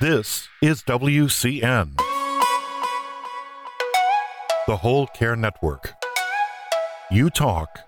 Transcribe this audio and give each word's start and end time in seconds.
This 0.00 0.48
is 0.62 0.82
WCN, 0.84 1.94
the 4.66 4.76
Whole 4.78 5.06
Care 5.08 5.36
Network. 5.36 5.92
You 7.10 7.28
talk, 7.28 7.80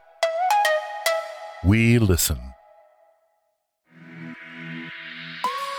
we 1.64 1.98
listen. 1.98 2.38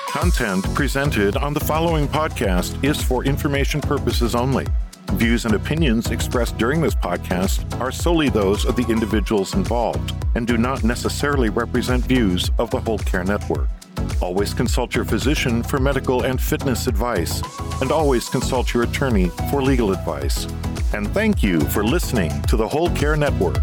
Content 0.09 0.63
presented 0.73 1.37
on 1.37 1.53
the 1.53 1.59
following 1.59 2.07
podcast 2.07 2.83
is 2.83 2.99
for 2.99 3.23
information 3.23 3.79
purposes 3.79 4.33
only. 4.33 4.65
Views 5.11 5.45
and 5.45 5.53
opinions 5.53 6.09
expressed 6.09 6.57
during 6.57 6.81
this 6.81 6.95
podcast 6.95 7.79
are 7.79 7.91
solely 7.91 8.29
those 8.29 8.65
of 8.65 8.75
the 8.75 8.91
individuals 8.91 9.53
involved 9.53 10.15
and 10.33 10.47
do 10.47 10.57
not 10.57 10.83
necessarily 10.83 11.49
represent 11.49 12.03
views 12.05 12.49
of 12.57 12.71
the 12.71 12.79
Whole 12.79 12.97
Care 12.97 13.23
Network. 13.23 13.69
Always 14.23 14.53
consult 14.53 14.95
your 14.95 15.03
physician 15.03 15.61
for 15.63 15.81
medical 15.81 16.23
and 16.23 16.41
fitness 16.41 16.87
advice, 16.87 17.41
and 17.81 17.91
always 17.91 18.29
consult 18.29 18.73
your 18.73 18.83
attorney 18.83 19.27
for 19.51 19.61
legal 19.61 19.91
advice. 19.91 20.45
And 20.93 21.13
thank 21.13 21.43
you 21.43 21.59
for 21.59 21.83
listening 21.83 22.31
to 22.43 22.55
the 22.55 22.65
Whole 22.65 22.89
Care 22.91 23.17
Network. 23.17 23.57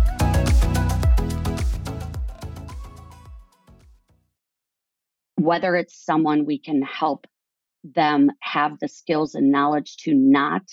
Whether 5.37 5.77
it's 5.77 6.05
someone 6.05 6.45
we 6.45 6.59
can 6.59 6.83
help 6.83 7.27
them 7.83 8.31
have 8.41 8.79
the 8.81 8.89
skills 8.89 9.35
and 9.35 9.51
knowledge 9.51 9.97
to 10.01 10.13
not 10.13 10.65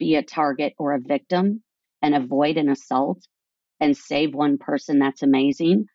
be 0.00 0.16
a 0.16 0.22
target 0.24 0.74
or 0.78 0.94
a 0.94 1.00
victim 1.00 1.62
and 2.02 2.12
avoid 2.12 2.56
an 2.56 2.68
assault 2.68 3.24
and 3.78 3.96
save 3.96 4.34
one 4.34 4.58
person, 4.58 4.98
that's 4.98 5.22
amazing. 5.22 5.86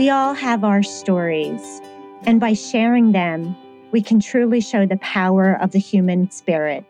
We 0.00 0.08
all 0.08 0.32
have 0.32 0.64
our 0.64 0.82
stories, 0.82 1.82
and 2.22 2.40
by 2.40 2.54
sharing 2.54 3.12
them, 3.12 3.54
we 3.92 4.00
can 4.00 4.18
truly 4.18 4.62
show 4.62 4.86
the 4.86 4.96
power 4.96 5.60
of 5.60 5.72
the 5.72 5.78
human 5.78 6.30
spirit. 6.30 6.86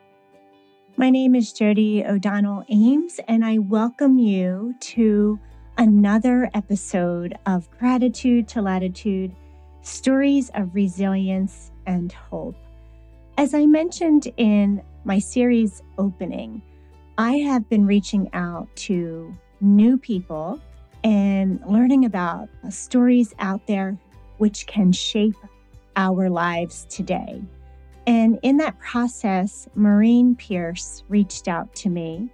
My 0.96 1.10
name 1.10 1.34
is 1.34 1.52
Jody 1.52 2.04
O'Donnell 2.04 2.64
Ames, 2.68 3.18
and 3.26 3.44
I 3.44 3.58
welcome 3.58 4.20
you 4.20 4.76
to 4.78 5.40
another 5.76 6.50
episode 6.54 7.36
of 7.46 7.68
Gratitude 7.80 8.46
to 8.50 8.62
Latitude 8.62 9.34
Stories 9.82 10.52
of 10.54 10.72
Resilience 10.72 11.72
and 11.86 12.12
Hope. 12.12 12.54
As 13.36 13.54
I 13.54 13.66
mentioned 13.66 14.32
in 14.36 14.84
my 15.02 15.18
series 15.18 15.82
opening, 15.98 16.62
I 17.18 17.38
have 17.38 17.68
been 17.68 17.88
reaching 17.88 18.30
out 18.34 18.68
to 18.86 19.36
new 19.60 19.98
people 19.98 20.60
and 21.04 21.60
learning 21.66 22.04
about 22.04 22.48
stories 22.68 23.34
out 23.38 23.66
there 23.66 23.98
which 24.38 24.66
can 24.66 24.92
shape 24.92 25.36
our 25.96 26.30
lives 26.30 26.86
today. 26.88 27.42
And 28.06 28.38
in 28.42 28.56
that 28.56 28.78
process, 28.78 29.68
Maureen 29.74 30.34
Pierce 30.34 31.04
reached 31.08 31.48
out 31.48 31.74
to 31.76 31.90
me. 31.90 32.30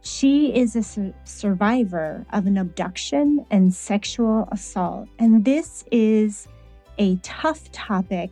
She 0.00 0.54
is 0.54 0.74
a 0.74 0.82
su- 0.82 1.14
survivor 1.24 2.26
of 2.32 2.46
an 2.46 2.58
abduction 2.58 3.44
and 3.50 3.72
sexual 3.72 4.48
assault. 4.50 5.08
And 5.18 5.44
this 5.44 5.84
is 5.92 6.48
a 6.98 7.16
tough 7.16 7.70
topic, 7.70 8.30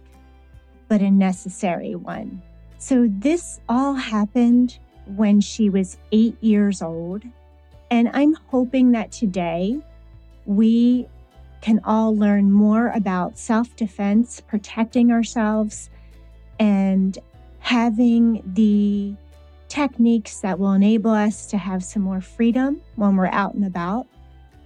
but 0.88 1.00
a 1.00 1.10
necessary 1.10 1.94
one. 1.94 2.42
So, 2.78 3.06
this 3.08 3.60
all 3.68 3.94
happened 3.94 4.78
when 5.04 5.40
she 5.40 5.68
was 5.68 5.98
eight 6.12 6.42
years 6.42 6.80
old 6.82 7.22
and 7.90 8.08
I'm 8.12 8.34
hoping 8.48 8.92
that 8.92 9.12
today 9.12 9.78
we 10.46 11.08
can 11.60 11.80
all 11.84 12.16
learn 12.16 12.50
more 12.50 12.88
about 12.88 13.38
self 13.38 13.74
defense, 13.76 14.40
protecting 14.40 15.10
ourselves, 15.10 15.90
and 16.58 17.18
having 17.58 18.42
the 18.54 19.14
techniques 19.68 20.40
that 20.40 20.58
will 20.58 20.72
enable 20.72 21.10
us 21.10 21.46
to 21.46 21.58
have 21.58 21.84
some 21.84 22.02
more 22.02 22.20
freedom 22.20 22.80
when 22.96 23.16
we're 23.16 23.26
out 23.26 23.54
and 23.54 23.64
about. 23.64 24.06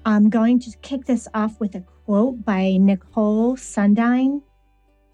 I'm 0.06 0.30
going 0.30 0.58
to 0.60 0.70
kick 0.82 1.06
this 1.06 1.26
off 1.34 1.60
with 1.60 1.74
a 1.74 1.84
quote 2.04 2.44
by 2.44 2.76
Nicole 2.78 3.56
Sundine 3.56 4.42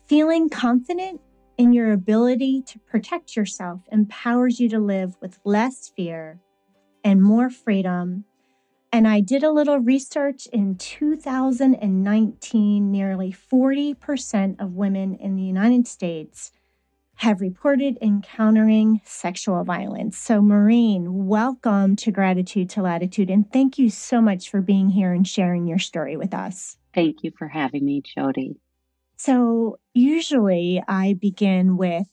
Feeling 0.06 0.48
confident 0.48 1.20
in 1.56 1.72
your 1.72 1.92
ability 1.92 2.62
to 2.62 2.80
protect 2.80 3.36
yourself 3.36 3.80
empowers 3.92 4.58
you 4.58 4.68
to 4.70 4.80
live 4.80 5.16
with 5.20 5.38
less 5.44 5.88
fear 5.88 6.40
and 7.04 7.22
more 7.22 7.50
freedom. 7.50 8.24
And 8.92 9.06
I 9.06 9.20
did 9.20 9.44
a 9.44 9.52
little 9.52 9.78
research 9.78 10.48
in 10.52 10.76
2019, 10.76 12.90
nearly 12.90 13.32
40% 13.32 14.60
of 14.60 14.74
women 14.74 15.14
in 15.14 15.36
the 15.36 15.42
United 15.42 15.86
States 15.86 16.50
have 17.20 17.42
reported 17.42 17.98
encountering 18.00 18.98
sexual 19.04 19.62
violence. 19.62 20.16
So, 20.16 20.40
Maureen, 20.40 21.26
welcome 21.26 21.94
to 21.96 22.10
Gratitude 22.10 22.70
to 22.70 22.82
Latitude. 22.82 23.28
And 23.28 23.52
thank 23.52 23.78
you 23.78 23.90
so 23.90 24.22
much 24.22 24.48
for 24.48 24.62
being 24.62 24.88
here 24.88 25.12
and 25.12 25.28
sharing 25.28 25.66
your 25.66 25.78
story 25.78 26.16
with 26.16 26.32
us. 26.32 26.78
Thank 26.94 27.22
you 27.22 27.30
for 27.36 27.46
having 27.46 27.84
me, 27.84 28.02
Jody. 28.02 28.56
So, 29.18 29.78
usually 29.92 30.82
I 30.88 31.12
begin 31.12 31.76
with 31.76 32.08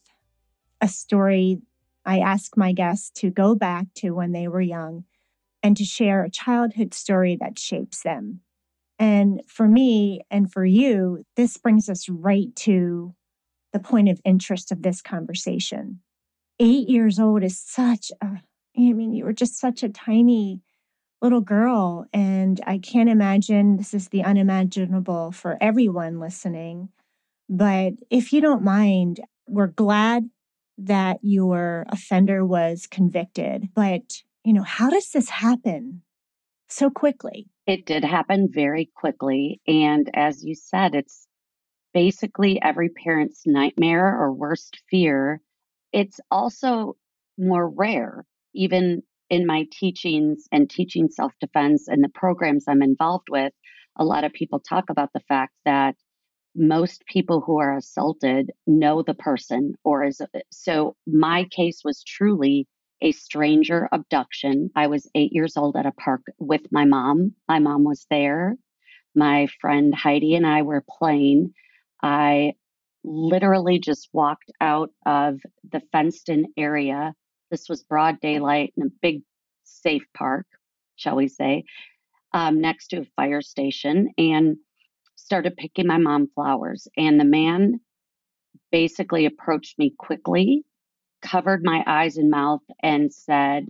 a 0.82 0.88
story 0.88 1.62
I 2.08 2.20
ask 2.20 2.56
my 2.56 2.72
guests 2.72 3.10
to 3.20 3.30
go 3.30 3.54
back 3.54 3.88
to 3.96 4.12
when 4.12 4.32
they 4.32 4.48
were 4.48 4.62
young 4.62 5.04
and 5.62 5.76
to 5.76 5.84
share 5.84 6.24
a 6.24 6.30
childhood 6.30 6.94
story 6.94 7.36
that 7.38 7.58
shapes 7.58 8.02
them. 8.02 8.40
And 8.98 9.42
for 9.46 9.68
me 9.68 10.22
and 10.30 10.50
for 10.50 10.64
you, 10.64 11.26
this 11.36 11.58
brings 11.58 11.86
us 11.90 12.08
right 12.08 12.48
to 12.56 13.14
the 13.74 13.78
point 13.78 14.08
of 14.08 14.22
interest 14.24 14.72
of 14.72 14.80
this 14.80 15.02
conversation. 15.02 16.00
Eight 16.58 16.88
years 16.88 17.20
old 17.20 17.44
is 17.44 17.60
such 17.60 18.10
a, 18.22 18.26
I 18.26 18.92
mean, 18.94 19.12
you 19.12 19.26
were 19.26 19.34
just 19.34 19.60
such 19.60 19.82
a 19.82 19.90
tiny 19.90 20.62
little 21.20 21.42
girl. 21.42 22.06
And 22.14 22.58
I 22.66 22.78
can't 22.78 23.10
imagine 23.10 23.76
this 23.76 23.92
is 23.92 24.08
the 24.08 24.24
unimaginable 24.24 25.32
for 25.32 25.58
everyone 25.60 26.20
listening. 26.20 26.88
But 27.50 27.94
if 28.08 28.32
you 28.32 28.40
don't 28.40 28.64
mind, 28.64 29.20
we're 29.46 29.66
glad 29.66 30.30
that 30.78 31.18
your 31.22 31.84
offender 31.88 32.44
was 32.46 32.86
convicted. 32.90 33.68
But, 33.74 34.22
you 34.44 34.52
know, 34.52 34.62
how 34.62 34.90
does 34.90 35.10
this 35.10 35.28
happen 35.28 36.02
so 36.68 36.90
quickly? 36.90 37.48
It 37.66 37.84
did 37.84 38.04
happen 38.04 38.48
very 38.50 38.90
quickly. 38.94 39.60
And 39.66 40.08
as 40.14 40.44
you 40.44 40.54
said, 40.54 40.94
it's 40.94 41.26
basically 41.92 42.60
every 42.62 42.88
parent's 42.88 43.42
nightmare 43.44 44.06
or 44.06 44.32
worst 44.32 44.80
fear. 44.90 45.40
It's 45.92 46.20
also 46.30 46.96
more 47.36 47.68
rare, 47.68 48.24
even 48.54 49.02
in 49.30 49.46
my 49.46 49.66
teachings 49.70 50.44
and 50.52 50.70
teaching 50.70 51.08
self 51.08 51.32
defense 51.40 51.88
and 51.88 52.02
the 52.02 52.08
programs 52.08 52.64
I'm 52.68 52.82
involved 52.82 53.28
with. 53.30 53.52
A 53.96 54.04
lot 54.04 54.24
of 54.24 54.32
people 54.32 54.60
talk 54.60 54.90
about 54.90 55.10
the 55.12 55.20
fact 55.28 55.52
that 55.64 55.96
most 56.58 57.04
people 57.06 57.40
who 57.40 57.58
are 57.58 57.76
assaulted 57.76 58.50
know 58.66 59.02
the 59.02 59.14
person 59.14 59.74
or 59.84 60.04
is 60.04 60.20
so 60.50 60.96
my 61.06 61.44
case 61.50 61.82
was 61.84 62.02
truly 62.04 62.66
a 63.00 63.12
stranger 63.12 63.88
abduction. 63.92 64.70
I 64.74 64.88
was 64.88 65.08
8 65.14 65.32
years 65.32 65.56
old 65.56 65.76
at 65.76 65.86
a 65.86 65.92
park 65.92 66.22
with 66.38 66.62
my 66.72 66.84
mom. 66.84 67.34
My 67.48 67.60
mom 67.60 67.84
was 67.84 68.06
there. 68.10 68.56
My 69.14 69.46
friend 69.60 69.94
heidi 69.94 70.34
and 70.34 70.46
i 70.46 70.62
were 70.62 70.84
playing. 70.98 71.52
I 72.02 72.54
literally 73.04 73.78
just 73.78 74.08
walked 74.12 74.50
out 74.60 74.90
of 75.06 75.40
the 75.70 75.82
fenced 75.92 76.28
in 76.28 76.46
area. 76.56 77.14
This 77.50 77.68
was 77.68 77.84
broad 77.84 78.20
daylight 78.20 78.74
in 78.76 78.84
a 78.88 78.90
big 79.00 79.22
safe 79.64 80.04
park 80.16 80.46
shall 80.96 81.16
we 81.16 81.28
say 81.28 81.64
um, 82.32 82.60
next 82.60 82.88
to 82.88 82.98
a 82.98 83.06
fire 83.16 83.42
station. 83.42 84.10
And 84.18 84.56
started 85.28 85.58
picking 85.58 85.86
my 85.86 85.98
mom 85.98 86.26
flowers. 86.34 86.88
And 86.96 87.20
the 87.20 87.24
man 87.24 87.80
basically 88.72 89.26
approached 89.26 89.78
me 89.78 89.92
quickly, 89.98 90.64
covered 91.20 91.62
my 91.62 91.84
eyes 91.86 92.16
and 92.16 92.30
mouth, 92.30 92.62
and 92.82 93.12
said, 93.12 93.66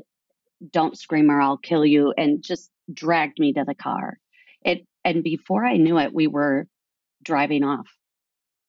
Don't 0.70 0.96
scream 0.96 1.32
or 1.32 1.40
I'll 1.40 1.56
kill 1.56 1.84
you, 1.84 2.14
and 2.16 2.44
just 2.44 2.70
dragged 2.94 3.40
me 3.40 3.52
to 3.55 3.64
the 3.66 3.75
car. 3.75 4.19
It 4.62 4.87
and 5.05 5.25
before 5.25 5.66
I 5.66 5.78
knew 5.78 5.99
it, 5.99 6.14
we 6.14 6.28
were 6.28 6.69
driving 7.25 7.64
off. 7.64 7.88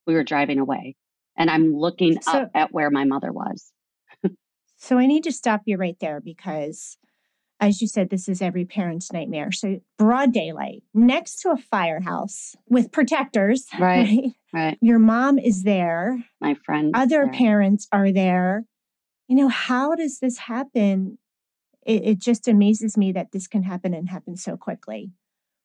We 0.07 0.15
were 0.15 0.23
driving 0.23 0.57
away. 0.57 0.95
And 1.37 1.51
I'm 1.51 1.75
looking 1.75 2.19
so, 2.21 2.31
up 2.31 2.51
at 2.55 2.73
where 2.73 2.89
my 2.89 3.03
mother 3.03 3.31
was. 3.31 3.71
so 4.77 4.97
I 4.97 5.05
need 5.05 5.25
to 5.25 5.31
stop 5.31 5.61
you 5.65 5.77
right 5.77 5.97
there 6.01 6.21
because 6.21 6.97
as 7.59 7.81
you 7.81 7.87
said, 7.87 8.09
this 8.09 8.29
is 8.29 8.41
every 8.41 8.65
parent's 8.65 9.11
nightmare. 9.11 9.51
So, 9.51 9.81
broad 9.97 10.33
daylight 10.33 10.83
next 10.93 11.41
to 11.41 11.51
a 11.51 11.57
firehouse 11.57 12.55
with 12.67 12.91
protectors. 12.91 13.65
Right. 13.79 14.07
Right. 14.07 14.33
right. 14.53 14.77
Your 14.81 14.99
mom 14.99 15.39
is 15.39 15.63
there. 15.63 16.23
My 16.41 16.53
friend. 16.53 16.91
Other 16.93 17.25
there. 17.25 17.33
parents 17.33 17.87
are 17.91 18.11
there. 18.11 18.65
You 19.27 19.35
know, 19.35 19.47
how 19.47 19.95
does 19.95 20.19
this 20.19 20.37
happen? 20.37 21.17
It, 21.85 22.03
it, 22.05 22.19
just 22.19 22.47
amazes 22.47 22.97
me 22.97 23.11
that 23.13 23.31
this 23.31 23.47
can 23.47 23.63
happen 23.63 23.93
and 23.93 24.09
happen 24.09 24.35
so 24.35 24.57
quickly. 24.57 25.11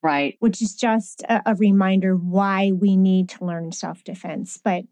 Right. 0.01 0.37
Which 0.39 0.61
is 0.61 0.75
just 0.75 1.23
a, 1.23 1.41
a 1.45 1.55
reminder 1.55 2.15
why 2.15 2.71
we 2.71 2.95
need 2.95 3.29
to 3.29 3.45
learn 3.45 3.71
self 3.71 4.03
defense. 4.03 4.59
But 4.63 4.85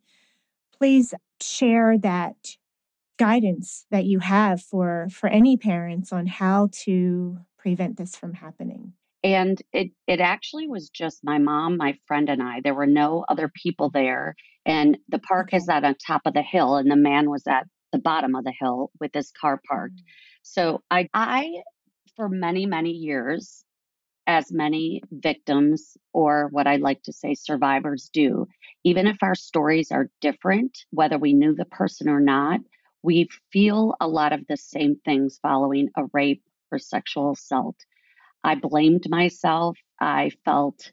please 0.78 1.14
share 1.40 1.98
that 2.00 2.36
guidance 3.18 3.86
that 3.92 4.06
you 4.06 4.20
have 4.20 4.62
for 4.62 5.08
for 5.12 5.28
any 5.28 5.58
parents 5.58 6.12
on 6.12 6.26
how 6.26 6.70
to 6.72 7.38
prevent 7.58 7.98
this 7.98 8.16
from 8.16 8.34
happening 8.34 8.94
and 9.24 9.62
it 9.72 9.92
it 10.08 10.20
actually 10.20 10.68
was 10.68 10.90
just 10.90 11.24
my 11.24 11.38
mom 11.38 11.78
my 11.78 11.96
friend 12.08 12.30
and 12.30 12.42
i 12.42 12.60
there 12.64 12.74
were 12.74 12.88
no 12.88 13.24
other 13.30 13.52
people 13.62 13.90
there 13.90 14.36
and 14.66 14.98
the 15.10 15.20
park 15.20 15.54
is 15.54 15.70
at 15.70 15.82
the 15.82 15.96
top 16.06 16.22
of 16.26 16.34
the 16.34 16.42
hill 16.42 16.76
and 16.76 16.90
the 16.90 16.96
man 16.96 17.30
was 17.30 17.44
at 17.48 17.68
the 17.92 18.00
bottom 18.00 18.36
of 18.36 18.44
the 18.44 18.54
hill 18.60 18.90
with 19.00 19.12
his 19.14 19.32
car 19.40 19.62
parked 19.68 19.96
mm-hmm. 19.96 20.42
so 20.42 20.82
i 20.90 21.08
i 21.14 21.52
for 22.16 22.28
many 22.28 22.66
many 22.66 22.92
years 22.92 23.64
as 24.26 24.52
many 24.52 25.02
victims 25.12 25.98
or 26.14 26.48
what 26.52 26.68
I 26.68 26.78
like 26.78 27.04
to 27.04 27.12
say 27.14 27.34
survivors 27.34 28.10
do. 28.14 28.48
Even 28.84 29.08
if 29.08 29.18
our 29.22 29.36
stories 29.36 29.92
are 29.92 30.10
different, 30.22 30.78
whether 30.92 31.18
we 31.18 31.34
knew 31.34 31.54
the 31.54 31.66
person 31.66 32.08
or 32.08 32.20
not, 32.20 32.62
we 33.04 33.28
feel 33.52 33.96
a 34.00 34.08
lot 34.08 34.34
of 34.34 34.48
the 34.48 34.58
same 34.58 34.96
things 35.04 35.38
following 35.42 35.90
a 35.98 36.04
rape 36.14 36.42
or 36.72 36.80
sexual 36.80 37.34
assault. 37.34 37.76
I 38.44 38.56
blamed 38.56 39.10
myself. 39.10 39.78
I 40.00 40.32
felt 40.46 40.92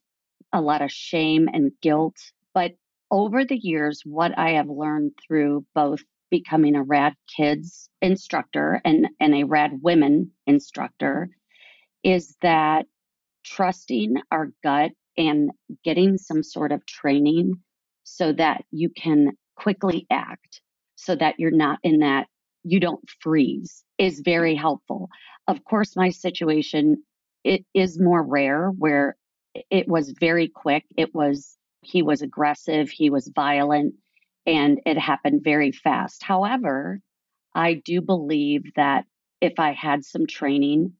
a 0.53 0.61
lot 0.61 0.83
of 0.83 0.91
shame 0.91 1.49
and 1.53 1.73
guilt. 1.81 2.17
But 2.53 2.73
over 3.11 3.45
the 3.45 3.57
years, 3.57 4.03
what 4.05 4.37
I 4.37 4.51
have 4.51 4.69
learned 4.69 5.13
through 5.27 5.65
both 5.75 6.01
becoming 6.31 6.77
a 6.77 6.83
rad 6.83 7.15
kids 7.35 7.89
instructor 8.03 8.81
and, 8.85 9.09
and 9.19 9.35
a 9.35 9.45
rad 9.45 9.81
women 9.83 10.33
instructor 10.47 11.31
is 12.03 12.37
that 12.43 12.87
trusting 13.45 14.17
our 14.31 14.53
gut 14.63 14.93
and 15.17 15.51
getting 15.85 16.19
some 16.19 16.43
sort 16.43 16.73
of 16.73 16.87
training 16.87 17.55
so 18.05 18.33
that 18.33 18.65
you 18.71 18.91
can 18.91 19.33
quickly 19.57 20.07
act 20.11 20.63
so 21.01 21.17
that 21.17 21.39
you're 21.39 21.51
not 21.51 21.79
in 21.83 22.01
that 22.01 22.27
you 22.63 22.79
don't 22.79 23.09
freeze 23.21 23.85
is 23.99 24.21
very 24.21 24.55
helpful. 24.55 25.09
Of 25.49 25.65
course, 25.65 25.97
my 25.97 26.11
situation 26.11 27.03
it 27.43 27.65
is 27.73 27.99
more 27.99 28.23
rare 28.23 28.69
where 28.69 29.17
it 29.71 29.89
was 29.89 30.15
very 30.21 30.49
quick. 30.49 30.85
It 30.97 31.15
was 31.15 31.57
he 31.83 32.03
was 32.03 32.21
aggressive, 32.21 32.91
he 32.91 33.09
was 33.09 33.33
violent, 33.35 33.95
and 34.47 34.81
it 34.85 34.99
happened 34.99 35.43
very 35.43 35.73
fast. 35.73 36.23
However, 36.23 37.01
I 37.55 37.75
do 37.75 38.03
believe 38.03 38.65
that 38.77 39.07
if 39.41 39.55
I 39.59 39.73
had 39.73 40.05
some 40.05 40.27
training 40.27 40.93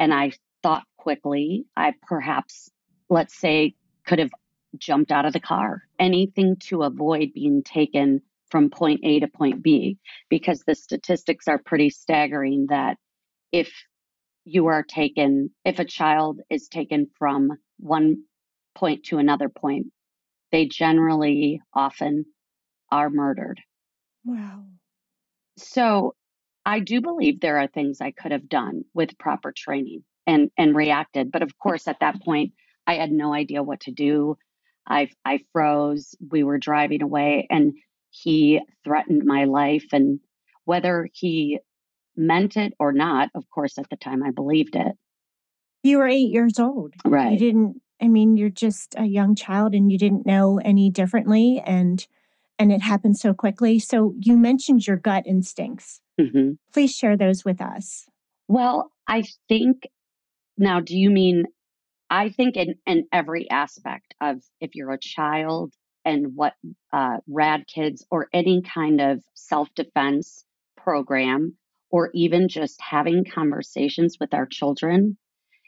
and 0.00 0.12
I 0.12 0.32
thought 0.64 0.84
quickly, 0.96 1.66
I 1.76 1.94
perhaps, 2.02 2.68
let's 3.08 3.38
say, 3.38 3.74
could 4.04 4.18
have 4.18 4.32
jumped 4.76 5.12
out 5.12 5.24
of 5.24 5.32
the 5.32 5.40
car. 5.40 5.82
Anything 6.00 6.56
to 6.68 6.82
avoid 6.82 7.32
being 7.32 7.62
taken 7.62 8.22
from 8.50 8.70
point 8.70 9.00
A 9.02 9.20
to 9.20 9.28
point 9.28 9.62
B 9.62 9.98
because 10.28 10.62
the 10.66 10.74
statistics 10.74 11.48
are 11.48 11.58
pretty 11.58 11.90
staggering 11.90 12.66
that 12.68 12.96
if 13.52 13.72
you 14.44 14.66
are 14.66 14.82
taken, 14.82 15.50
if 15.64 15.78
a 15.78 15.84
child 15.84 16.40
is 16.50 16.68
taken 16.68 17.08
from 17.18 17.50
one 17.78 18.22
point 18.76 19.04
to 19.04 19.18
another 19.18 19.48
point, 19.48 19.86
they 20.52 20.66
generally 20.66 21.60
often 21.74 22.24
are 22.92 23.10
murdered. 23.10 23.60
Wow. 24.24 24.64
So 25.58 26.14
I 26.64 26.80
do 26.80 27.00
believe 27.00 27.40
there 27.40 27.58
are 27.58 27.66
things 27.66 28.00
I 28.00 28.12
could 28.12 28.32
have 28.32 28.48
done 28.48 28.84
with 28.94 29.18
proper 29.18 29.52
training 29.56 30.04
and, 30.26 30.50
and 30.56 30.74
reacted. 30.76 31.32
But 31.32 31.42
of 31.42 31.58
course, 31.58 31.88
at 31.88 32.00
that 32.00 32.20
point, 32.22 32.52
I 32.86 32.94
had 32.94 33.10
no 33.10 33.32
idea 33.32 33.62
what 33.62 33.80
to 33.80 33.92
do. 33.92 34.36
I, 34.88 35.10
I 35.24 35.40
froze. 35.52 36.14
We 36.30 36.44
were 36.44 36.58
driving 36.58 37.02
away. 37.02 37.46
And 37.50 37.74
he 38.22 38.60
threatened 38.84 39.22
my 39.24 39.44
life. 39.44 39.86
And 39.92 40.20
whether 40.64 41.08
he 41.12 41.58
meant 42.16 42.56
it 42.56 42.72
or 42.78 42.92
not, 42.92 43.28
of 43.34 43.48
course, 43.50 43.78
at 43.78 43.90
the 43.90 43.96
time 43.96 44.22
I 44.22 44.30
believed 44.30 44.74
it. 44.76 44.92
You 45.82 45.98
were 45.98 46.08
eight 46.08 46.30
years 46.30 46.58
old. 46.58 46.94
Right. 47.04 47.32
You 47.32 47.38
didn't, 47.38 47.82
I 48.00 48.08
mean, 48.08 48.36
you're 48.36 48.48
just 48.48 48.94
a 48.96 49.04
young 49.04 49.34
child 49.34 49.74
and 49.74 49.92
you 49.92 49.98
didn't 49.98 50.26
know 50.26 50.58
any 50.64 50.90
differently. 50.90 51.62
And 51.64 52.06
and 52.58 52.72
it 52.72 52.80
happened 52.80 53.18
so 53.18 53.34
quickly. 53.34 53.78
So 53.78 54.14
you 54.18 54.36
mentioned 54.38 54.86
your 54.86 54.96
gut 54.96 55.24
instincts. 55.26 56.00
Mm-hmm. 56.18 56.52
Please 56.72 56.94
share 56.94 57.14
those 57.14 57.44
with 57.44 57.60
us. 57.60 58.06
Well, 58.48 58.92
I 59.06 59.24
think 59.46 59.82
now, 60.56 60.80
do 60.80 60.96
you 60.96 61.10
mean 61.10 61.44
I 62.08 62.30
think 62.30 62.56
in, 62.56 62.76
in 62.86 63.06
every 63.12 63.50
aspect 63.50 64.14
of 64.20 64.42
if 64.60 64.74
you're 64.74 64.92
a 64.92 64.98
child 64.98 65.74
and 66.06 66.36
what 66.36 66.54
uh, 66.92 67.18
rad 67.28 67.66
kids 67.66 68.06
or 68.10 68.28
any 68.32 68.62
kind 68.62 69.00
of 69.00 69.22
self 69.34 69.68
defense 69.74 70.44
program 70.76 71.56
or 71.90 72.10
even 72.14 72.48
just 72.48 72.80
having 72.80 73.24
conversations 73.24 74.16
with 74.18 74.32
our 74.32 74.46
children 74.46 75.18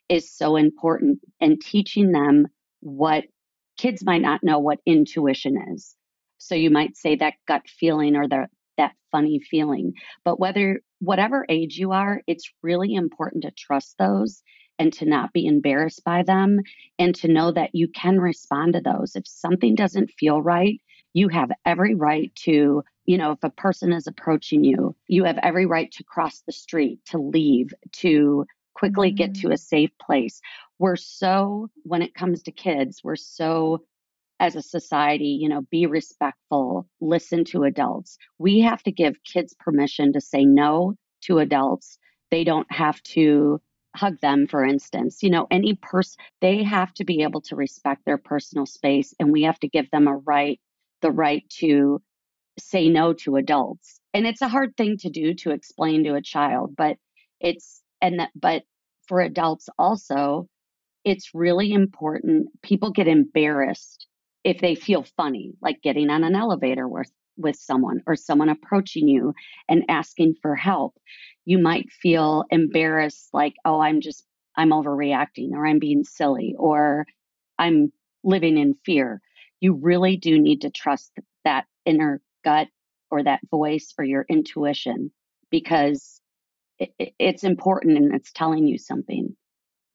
is 0.08 0.32
so 0.32 0.56
important 0.56 1.18
and 1.40 1.60
teaching 1.60 2.12
them 2.12 2.46
what 2.80 3.24
kids 3.76 4.04
might 4.04 4.22
not 4.22 4.42
know 4.42 4.58
what 4.58 4.78
intuition 4.86 5.56
is. 5.74 5.96
So 6.38 6.54
you 6.54 6.70
might 6.70 6.96
say 6.96 7.16
that 7.16 7.34
gut 7.46 7.68
feeling 7.68 8.16
or 8.16 8.28
the, 8.28 8.46
that 8.78 8.94
funny 9.10 9.40
feeling 9.40 9.92
but 10.24 10.38
whether 10.38 10.80
whatever 11.00 11.44
age 11.48 11.76
you 11.78 11.90
are 11.90 12.22
it's 12.28 12.52
really 12.62 12.94
important 12.94 13.42
to 13.42 13.50
trust 13.50 13.96
those 13.98 14.42
and 14.78 14.92
to 14.94 15.04
not 15.04 15.32
be 15.32 15.46
embarrassed 15.46 16.04
by 16.04 16.22
them 16.22 16.58
and 16.98 17.14
to 17.16 17.28
know 17.28 17.52
that 17.52 17.74
you 17.74 17.88
can 17.88 18.18
respond 18.20 18.74
to 18.74 18.80
those. 18.80 19.16
If 19.16 19.26
something 19.26 19.74
doesn't 19.74 20.10
feel 20.18 20.40
right, 20.40 20.80
you 21.14 21.28
have 21.28 21.50
every 21.66 21.94
right 21.94 22.34
to, 22.44 22.82
you 23.06 23.18
know, 23.18 23.32
if 23.32 23.38
a 23.42 23.50
person 23.50 23.92
is 23.92 24.06
approaching 24.06 24.62
you, 24.64 24.94
you 25.06 25.24
have 25.24 25.38
every 25.42 25.66
right 25.66 25.90
to 25.92 26.04
cross 26.04 26.42
the 26.46 26.52
street, 26.52 27.00
to 27.06 27.18
leave, 27.18 27.72
to 27.92 28.44
quickly 28.74 29.08
mm-hmm. 29.08 29.16
get 29.16 29.34
to 29.34 29.48
a 29.48 29.54
mm. 29.54 29.58
safe 29.58 29.90
place. 30.00 30.40
We're 30.78 30.96
so, 30.96 31.68
when 31.82 32.02
it 32.02 32.14
comes 32.14 32.42
to 32.44 32.52
kids, 32.52 33.00
we're 33.02 33.16
so 33.16 33.82
as 34.40 34.54
a 34.54 34.62
society, 34.62 35.36
you 35.40 35.48
know, 35.48 35.62
be 35.70 35.86
respectful, 35.86 36.88
listen 37.00 37.44
to 37.46 37.64
adults. 37.64 38.18
We 38.38 38.60
have 38.60 38.82
to 38.84 38.92
give 38.92 39.24
kids 39.24 39.54
permission 39.58 40.12
to 40.12 40.20
say 40.20 40.44
no 40.44 40.94
to 41.22 41.40
adults. 41.40 41.98
They 42.30 42.44
don't 42.44 42.70
have 42.70 43.02
to 43.14 43.60
hug 43.96 44.20
them, 44.20 44.46
for 44.46 44.64
instance, 44.64 45.22
you 45.22 45.30
know, 45.30 45.46
any 45.50 45.74
person, 45.74 46.16
they 46.40 46.62
have 46.62 46.92
to 46.94 47.04
be 47.04 47.22
able 47.22 47.40
to 47.42 47.56
respect 47.56 48.04
their 48.04 48.18
personal 48.18 48.66
space 48.66 49.14
and 49.18 49.32
we 49.32 49.42
have 49.42 49.58
to 49.60 49.68
give 49.68 49.90
them 49.90 50.06
a 50.06 50.16
right, 50.16 50.60
the 51.02 51.10
right 51.10 51.44
to 51.58 52.00
say 52.58 52.88
no 52.88 53.12
to 53.12 53.36
adults. 53.36 54.00
And 54.14 54.26
it's 54.26 54.42
a 54.42 54.48
hard 54.48 54.76
thing 54.76 54.96
to 54.98 55.10
do 55.10 55.34
to 55.34 55.50
explain 55.50 56.04
to 56.04 56.14
a 56.14 56.22
child, 56.22 56.74
but 56.76 56.96
it's, 57.40 57.82
and 58.00 58.20
that, 58.20 58.30
but 58.34 58.62
for 59.06 59.20
adults 59.20 59.68
also, 59.78 60.48
it's 61.04 61.30
really 61.34 61.72
important. 61.72 62.48
People 62.62 62.90
get 62.90 63.08
embarrassed 63.08 64.06
if 64.44 64.60
they 64.60 64.74
feel 64.74 65.04
funny, 65.16 65.54
like 65.62 65.82
getting 65.82 66.10
on 66.10 66.24
an 66.24 66.34
elevator 66.34 66.86
with 66.86 67.10
with 67.38 67.56
someone 67.56 68.02
or 68.06 68.16
someone 68.16 68.48
approaching 68.48 69.08
you 69.08 69.32
and 69.68 69.84
asking 69.88 70.34
for 70.42 70.54
help, 70.54 70.94
you 71.44 71.58
might 71.58 71.90
feel 71.90 72.44
embarrassed, 72.50 73.28
like, 73.32 73.54
oh, 73.64 73.80
I'm 73.80 74.00
just, 74.00 74.24
I'm 74.56 74.70
overreacting 74.70 75.52
or 75.52 75.66
I'm 75.66 75.78
being 75.78 76.04
silly 76.04 76.54
or 76.58 77.06
I'm 77.58 77.92
living 78.24 78.58
in 78.58 78.74
fear. 78.84 79.20
You 79.60 79.74
really 79.74 80.16
do 80.16 80.38
need 80.38 80.62
to 80.62 80.70
trust 80.70 81.12
that 81.44 81.64
inner 81.86 82.20
gut 82.44 82.68
or 83.10 83.22
that 83.22 83.40
voice 83.50 83.94
or 83.98 84.04
your 84.04 84.26
intuition 84.28 85.10
because 85.50 86.20
it, 86.78 87.14
it's 87.18 87.44
important 87.44 87.96
and 87.96 88.14
it's 88.14 88.32
telling 88.32 88.66
you 88.66 88.78
something. 88.78 89.34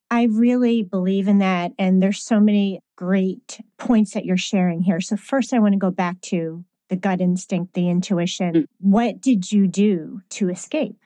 I 0.10 0.24
really 0.24 0.84
believe 0.84 1.28
in 1.28 1.40
that. 1.40 1.72
And 1.80 2.02
there's 2.02 2.24
so 2.24 2.40
many 2.40 2.82
great 2.96 3.62
points 3.78 4.14
that 4.14 4.26
you're 4.26 4.38
sharing 4.38 4.82
here. 4.82 5.02
So, 5.02 5.18
first, 5.18 5.54
I 5.54 5.60
want 5.60 5.74
to 5.74 5.80
go 5.80 5.92
back 5.92 6.22
to 6.22 6.64
the 6.90 6.96
gut 6.96 7.22
instinct, 7.22 7.74
the 7.74 7.90
intuition. 7.90 8.54
Mm. 8.54 8.66
What 8.80 9.22
did 9.22 9.52
you 9.52 9.68
do 9.68 10.22
to 10.32 10.50
escape? 10.50 10.98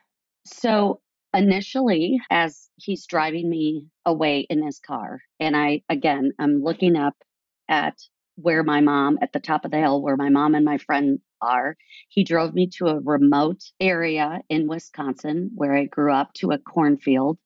So 0.44 1.00
initially, 1.34 2.20
as 2.30 2.68
he's 2.76 3.06
driving 3.06 3.48
me 3.48 3.86
away 4.04 4.40
in 4.48 4.62
his 4.62 4.78
car, 4.78 5.20
and 5.38 5.56
I, 5.56 5.82
again, 5.88 6.32
I'm 6.38 6.62
looking 6.62 6.96
up 6.96 7.14
at 7.68 7.98
where 8.36 8.62
my 8.62 8.80
mom, 8.80 9.18
at 9.20 9.32
the 9.32 9.40
top 9.40 9.64
of 9.64 9.70
the 9.70 9.78
hill, 9.78 10.00
where 10.00 10.16
my 10.16 10.28
mom 10.28 10.54
and 10.54 10.64
my 10.64 10.78
friend 10.78 11.20
are. 11.40 11.76
He 12.08 12.24
drove 12.24 12.54
me 12.54 12.68
to 12.78 12.86
a 12.88 13.00
remote 13.00 13.62
area 13.80 14.40
in 14.48 14.68
Wisconsin 14.68 15.50
where 15.54 15.76
I 15.76 15.84
grew 15.84 16.12
up 16.12 16.32
to 16.34 16.50
a 16.52 16.58
cornfield. 16.58 17.38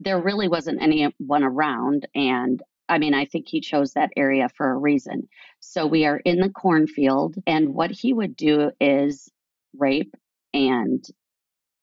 there 0.00 0.20
really 0.20 0.46
wasn't 0.48 0.80
anyone 0.80 1.42
around. 1.42 2.06
And 2.14 2.62
I 2.88 2.98
mean, 2.98 3.14
I 3.14 3.26
think 3.26 3.46
he 3.48 3.60
chose 3.60 3.92
that 3.92 4.10
area 4.16 4.48
for 4.56 4.70
a 4.70 4.78
reason. 4.78 5.28
So 5.60 5.86
we 5.86 6.06
are 6.06 6.18
in 6.18 6.38
the 6.40 6.50
cornfield, 6.50 7.36
and 7.46 7.74
what 7.74 7.90
he 7.90 8.12
would 8.12 8.36
do 8.36 8.70
is 8.80 9.28
rape 9.76 10.14
and 10.54 11.04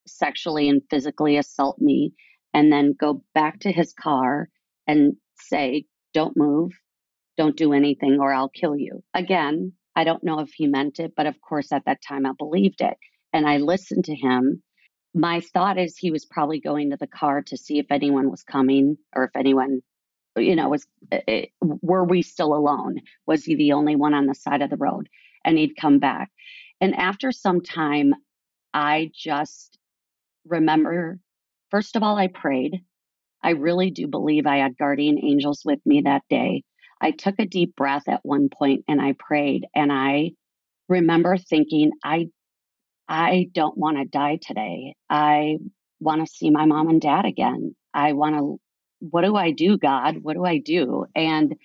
sexually 0.06 0.68
and 0.68 0.82
physically 0.90 1.36
assault 1.36 1.78
me, 1.80 2.12
and 2.52 2.72
then 2.72 2.94
go 2.98 3.22
back 3.34 3.60
to 3.60 3.72
his 3.72 3.92
car 3.92 4.48
and 4.86 5.14
say, 5.36 5.84
Don't 6.14 6.36
move, 6.36 6.72
don't 7.36 7.56
do 7.56 7.72
anything, 7.72 8.18
or 8.20 8.32
I'll 8.32 8.48
kill 8.48 8.76
you. 8.76 9.02
Again, 9.14 9.72
I 9.94 10.04
don't 10.04 10.24
know 10.24 10.40
if 10.40 10.52
he 10.54 10.66
meant 10.66 10.98
it, 11.00 11.14
but 11.16 11.26
of 11.26 11.40
course, 11.40 11.72
at 11.72 11.84
that 11.86 12.02
time, 12.06 12.26
I 12.26 12.32
believed 12.36 12.80
it. 12.80 12.96
And 13.32 13.46
I 13.46 13.58
listened 13.58 14.04
to 14.06 14.14
him. 14.14 14.62
My 15.14 15.40
thought 15.40 15.78
is 15.78 15.96
he 15.96 16.10
was 16.10 16.26
probably 16.26 16.60
going 16.60 16.90
to 16.90 16.96
the 16.98 17.06
car 17.06 17.42
to 17.46 17.56
see 17.56 17.78
if 17.78 17.86
anyone 17.90 18.30
was 18.30 18.42
coming 18.42 18.96
or 19.14 19.24
if 19.24 19.30
anyone, 19.34 19.80
you 20.36 20.56
know, 20.56 20.68
was, 20.68 20.86
it, 21.10 21.24
eh, 21.28 21.32
eh, 21.42 21.46
were 21.60 22.04
we 22.04 22.22
still 22.22 22.54
alone? 22.54 23.00
Was 23.26 23.44
he 23.44 23.56
the 23.56 23.72
only 23.72 23.96
one 23.96 24.14
on 24.14 24.26
the 24.26 24.34
side 24.34 24.62
of 24.62 24.70
the 24.70 24.76
road? 24.76 25.08
And 25.44 25.58
he'd 25.58 25.76
come 25.80 25.98
back. 25.98 26.30
And 26.80 26.94
after 26.94 27.32
some 27.32 27.60
time, 27.60 28.14
I 28.74 29.10
just 29.14 29.78
remember, 30.46 31.18
first 31.70 31.96
of 31.96 32.02
all, 32.02 32.16
I 32.16 32.28
prayed. 32.28 32.82
I 33.42 33.50
really 33.50 33.90
do 33.90 34.06
believe 34.08 34.46
I 34.46 34.58
had 34.58 34.76
guardian 34.78 35.18
angels 35.22 35.62
with 35.64 35.80
me 35.86 36.02
that 36.02 36.22
day. 36.28 36.64
I 37.00 37.10
took 37.12 37.36
a 37.38 37.46
deep 37.46 37.76
breath 37.76 38.08
at 38.08 38.24
one 38.24 38.48
point 38.48 38.84
and 38.88 39.00
I 39.00 39.14
prayed 39.18 39.66
and 39.74 39.92
I 39.92 40.32
remember 40.88 41.36
thinking 41.36 41.92
I 42.02 42.28
I 43.08 43.48
don't 43.52 43.76
want 43.78 43.98
to 43.98 44.04
die 44.04 44.38
today. 44.42 44.94
I 45.08 45.58
want 46.00 46.26
to 46.26 46.32
see 46.32 46.50
my 46.50 46.66
mom 46.66 46.88
and 46.88 47.00
dad 47.00 47.24
again. 47.24 47.76
I 47.94 48.14
want 48.14 48.36
to 48.36 48.58
what 49.00 49.24
do 49.24 49.36
I 49.36 49.52
do, 49.52 49.78
God? 49.78 50.18
What 50.22 50.34
do 50.34 50.44
I 50.44 50.58
do? 50.58 51.06
And 51.14 51.56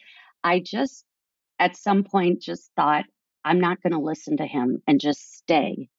I 0.44 0.62
just 0.66 1.06
at 1.60 1.78
some 1.78 2.04
point 2.04 2.42
just 2.42 2.72
thought 2.76 3.06
I'm 3.46 3.60
not 3.62 3.82
going 3.84 3.94
to 3.94 4.00
listen 4.00 4.38
to 4.38 4.46
him 4.46 4.82
and 4.88 5.00
just 5.02 5.36
stay 5.38 5.90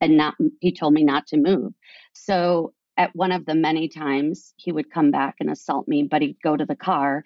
and 0.00 0.16
not 0.16 0.34
he 0.60 0.72
told 0.72 0.94
me 0.94 1.04
not 1.04 1.26
to 1.28 1.38
move. 1.38 1.72
So 2.14 2.74
at 2.98 3.14
one 3.16 3.32
of 3.32 3.46
the 3.46 3.54
many 3.54 3.88
times 3.88 4.54
he 4.56 4.72
would 4.72 4.90
come 4.92 5.10
back 5.10 5.36
and 5.40 5.50
assault 5.50 5.88
me, 5.88 6.04
but 6.10 6.22
he'd 6.22 6.38
go 6.42 6.56
to 6.56 6.66
the 6.66 6.76
car 6.76 7.22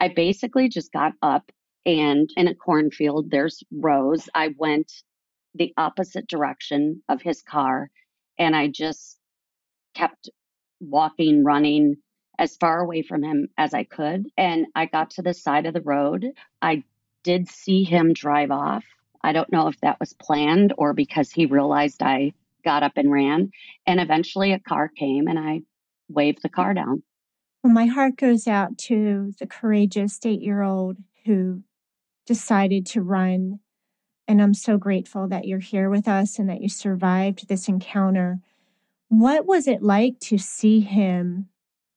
I 0.00 0.08
basically 0.08 0.68
just 0.68 0.92
got 0.92 1.12
up 1.22 1.50
and 1.86 2.30
in 2.36 2.48
a 2.48 2.54
cornfield, 2.54 3.30
there's 3.30 3.62
rows. 3.72 4.28
I 4.34 4.50
went 4.58 4.92
the 5.54 5.72
opposite 5.78 6.28
direction 6.28 7.02
of 7.08 7.22
his 7.22 7.42
car 7.42 7.90
and 8.38 8.54
I 8.56 8.68
just 8.68 9.18
kept 9.94 10.30
walking, 10.80 11.44
running 11.44 11.96
as 12.38 12.56
far 12.56 12.80
away 12.80 13.02
from 13.02 13.22
him 13.22 13.48
as 13.58 13.74
I 13.74 13.84
could. 13.84 14.26
And 14.36 14.66
I 14.74 14.86
got 14.86 15.10
to 15.12 15.22
the 15.22 15.34
side 15.34 15.66
of 15.66 15.74
the 15.74 15.80
road. 15.80 16.26
I 16.62 16.84
did 17.24 17.48
see 17.48 17.84
him 17.84 18.12
drive 18.12 18.50
off. 18.50 18.84
I 19.22 19.32
don't 19.32 19.50
know 19.50 19.66
if 19.66 19.80
that 19.80 19.98
was 19.98 20.12
planned 20.12 20.72
or 20.78 20.94
because 20.94 21.30
he 21.30 21.46
realized 21.46 22.02
I 22.02 22.32
got 22.64 22.82
up 22.82 22.92
and 22.96 23.10
ran. 23.10 23.50
And 23.86 24.00
eventually 24.00 24.52
a 24.52 24.60
car 24.60 24.88
came 24.88 25.26
and 25.26 25.38
I 25.38 25.62
waved 26.08 26.42
the 26.42 26.48
car 26.48 26.74
down. 26.74 27.02
Well, 27.62 27.72
my 27.72 27.86
heart 27.86 28.16
goes 28.16 28.46
out 28.46 28.78
to 28.86 29.32
the 29.40 29.46
courageous 29.46 30.18
eight 30.24 30.40
year 30.40 30.62
old 30.62 30.98
who 31.24 31.62
decided 32.24 32.86
to 32.86 33.02
run. 33.02 33.58
And 34.28 34.40
I'm 34.40 34.54
so 34.54 34.78
grateful 34.78 35.26
that 35.28 35.46
you're 35.46 35.58
here 35.58 35.90
with 35.90 36.06
us 36.06 36.38
and 36.38 36.48
that 36.48 36.60
you 36.60 36.68
survived 36.68 37.48
this 37.48 37.66
encounter. 37.66 38.38
What 39.08 39.46
was 39.46 39.66
it 39.66 39.82
like 39.82 40.20
to 40.20 40.38
see 40.38 40.80
him 40.80 41.48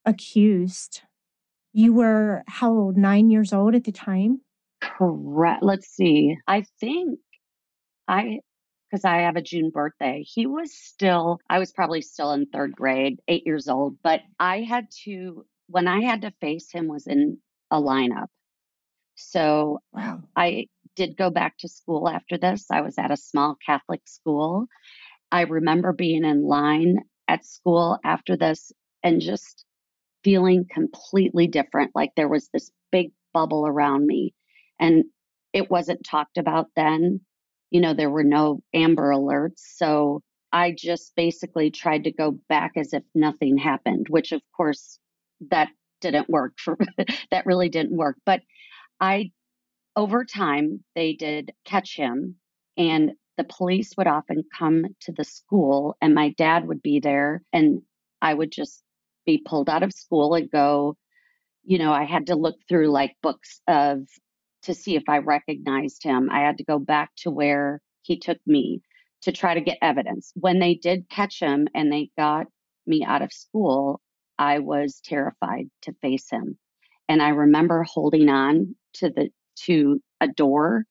accused? 0.04 1.02
You 1.72 1.94
were 1.94 2.42
how 2.48 2.70
old? 2.70 2.96
Nine 2.96 3.30
years 3.30 3.52
old 3.52 3.74
at 3.74 3.84
the 3.84 3.92
time? 3.92 4.40
Correct. 4.80 5.62
Let's 5.62 5.88
see. 5.88 6.36
I 6.46 6.64
think 6.80 7.18
I 8.08 8.40
because 8.90 9.04
I 9.04 9.18
have 9.22 9.36
a 9.36 9.42
June 9.42 9.70
birthday. 9.70 10.22
He 10.22 10.46
was 10.46 10.74
still, 10.74 11.38
I 11.48 11.58
was 11.58 11.72
probably 11.72 12.02
still 12.02 12.32
in 12.32 12.46
third 12.46 12.76
grade, 12.76 13.20
eight 13.26 13.46
years 13.46 13.66
old, 13.66 13.96
but 14.02 14.20
I 14.38 14.60
had 14.60 14.88
to 15.04 15.46
when 15.68 15.88
I 15.88 16.02
had 16.02 16.22
to 16.22 16.32
face 16.40 16.70
him 16.70 16.88
was 16.88 17.06
in 17.06 17.38
a 17.70 17.80
lineup. 17.80 18.26
So 19.14 19.78
wow. 19.92 20.20
I 20.36 20.66
did 20.94 21.16
go 21.16 21.30
back 21.30 21.56
to 21.58 21.68
school 21.68 22.08
after 22.08 22.36
this. 22.36 22.66
I 22.70 22.82
was 22.82 22.98
at 22.98 23.10
a 23.10 23.16
small 23.16 23.56
Catholic 23.64 24.02
school. 24.04 24.66
I 25.30 25.42
remember 25.42 25.94
being 25.94 26.24
in 26.24 26.46
line 26.46 26.98
at 27.28 27.46
school 27.46 27.98
after 28.04 28.36
this 28.36 28.72
and 29.02 29.22
just 29.22 29.64
feeling 30.24 30.66
completely 30.70 31.46
different. 31.46 31.92
Like 31.94 32.12
there 32.16 32.28
was 32.28 32.48
this 32.48 32.70
big 32.90 33.12
bubble 33.32 33.66
around 33.66 34.06
me. 34.06 34.34
And 34.78 35.04
it 35.52 35.70
wasn't 35.70 36.04
talked 36.04 36.38
about 36.38 36.68
then. 36.76 37.20
You 37.70 37.80
know, 37.80 37.94
there 37.94 38.10
were 38.10 38.24
no 38.24 38.62
Amber 38.74 39.10
alerts. 39.10 39.60
So 39.76 40.20
I 40.52 40.74
just 40.76 41.14
basically 41.16 41.70
tried 41.70 42.04
to 42.04 42.12
go 42.12 42.38
back 42.48 42.72
as 42.76 42.92
if 42.92 43.02
nothing 43.14 43.56
happened, 43.56 44.06
which 44.08 44.32
of 44.32 44.42
course 44.56 44.98
that 45.50 45.68
didn't 46.02 46.28
work 46.28 46.52
for 46.58 46.76
that 47.30 47.46
really 47.46 47.70
didn't 47.70 47.96
work 47.96 48.16
but 48.26 48.42
i 49.00 49.30
over 49.96 50.24
time 50.24 50.84
they 50.94 51.14
did 51.14 51.52
catch 51.64 51.96
him 51.96 52.36
and 52.76 53.12
the 53.38 53.44
police 53.44 53.92
would 53.96 54.06
often 54.06 54.42
come 54.58 54.84
to 55.00 55.12
the 55.12 55.24
school 55.24 55.96
and 56.02 56.14
my 56.14 56.30
dad 56.36 56.66
would 56.66 56.82
be 56.82 57.00
there 57.00 57.42
and 57.52 57.80
i 58.20 58.34
would 58.34 58.50
just 58.50 58.82
be 59.26 59.42
pulled 59.44 59.68
out 59.68 59.82
of 59.82 59.92
school 59.92 60.34
and 60.34 60.50
go 60.50 60.96
you 61.64 61.78
know 61.78 61.92
i 61.92 62.04
had 62.04 62.26
to 62.26 62.34
look 62.34 62.56
through 62.68 62.88
like 62.88 63.16
books 63.22 63.60
of 63.68 64.00
to 64.62 64.74
see 64.74 64.96
if 64.96 65.04
i 65.08 65.18
recognized 65.18 66.02
him 66.02 66.28
i 66.30 66.40
had 66.40 66.58
to 66.58 66.64
go 66.64 66.78
back 66.78 67.10
to 67.16 67.30
where 67.30 67.80
he 68.02 68.18
took 68.18 68.38
me 68.46 68.80
to 69.22 69.32
try 69.32 69.54
to 69.54 69.60
get 69.60 69.78
evidence 69.82 70.32
when 70.34 70.58
they 70.58 70.74
did 70.74 71.08
catch 71.08 71.40
him 71.40 71.68
and 71.74 71.92
they 71.92 72.10
got 72.16 72.46
me 72.86 73.04
out 73.04 73.22
of 73.22 73.32
school 73.32 74.00
I 74.42 74.58
was 74.58 75.00
terrified 75.04 75.68
to 75.82 75.94
face 76.02 76.28
him. 76.28 76.58
And 77.08 77.22
I 77.22 77.28
remember 77.28 77.84
holding 77.84 78.28
on 78.28 78.74
to 78.94 79.10
the 79.10 79.30
to 79.64 80.00
a 80.20 80.26
door. 80.26 80.84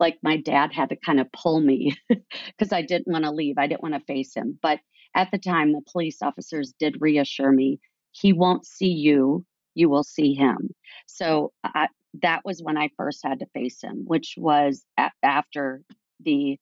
Like 0.00 0.18
my 0.22 0.36
dad 0.36 0.72
had 0.72 0.88
to 0.90 0.96
kind 0.96 1.20
of 1.20 1.30
pull 1.32 1.60
me 1.60 1.96
because 2.08 2.72
I 2.72 2.82
didn't 2.82 3.12
want 3.12 3.24
to 3.24 3.30
leave. 3.30 3.56
I 3.58 3.66
didn't 3.66 3.82
want 3.82 3.94
to 3.94 4.00
face 4.00 4.34
him. 4.34 4.58
But 4.62 4.80
at 5.14 5.30
the 5.30 5.38
time, 5.38 5.72
the 5.72 5.82
police 5.90 6.22
officers 6.22 6.74
did 6.78 6.96
reassure 7.00 7.52
me 7.52 7.78
he 8.12 8.32
won't 8.32 8.66
see 8.66 8.90
you, 8.92 9.44
you 9.74 9.88
will 9.88 10.04
see 10.04 10.34
him. 10.34 10.70
So 11.06 11.52
I, 11.64 11.88
that 12.22 12.42
was 12.44 12.62
when 12.62 12.76
I 12.76 12.90
first 12.96 13.20
had 13.24 13.38
to 13.40 13.46
face 13.54 13.80
him, 13.82 14.04
which 14.06 14.34
was 14.36 14.84
a- 14.98 15.10
after 15.22 15.82
the 16.20 16.58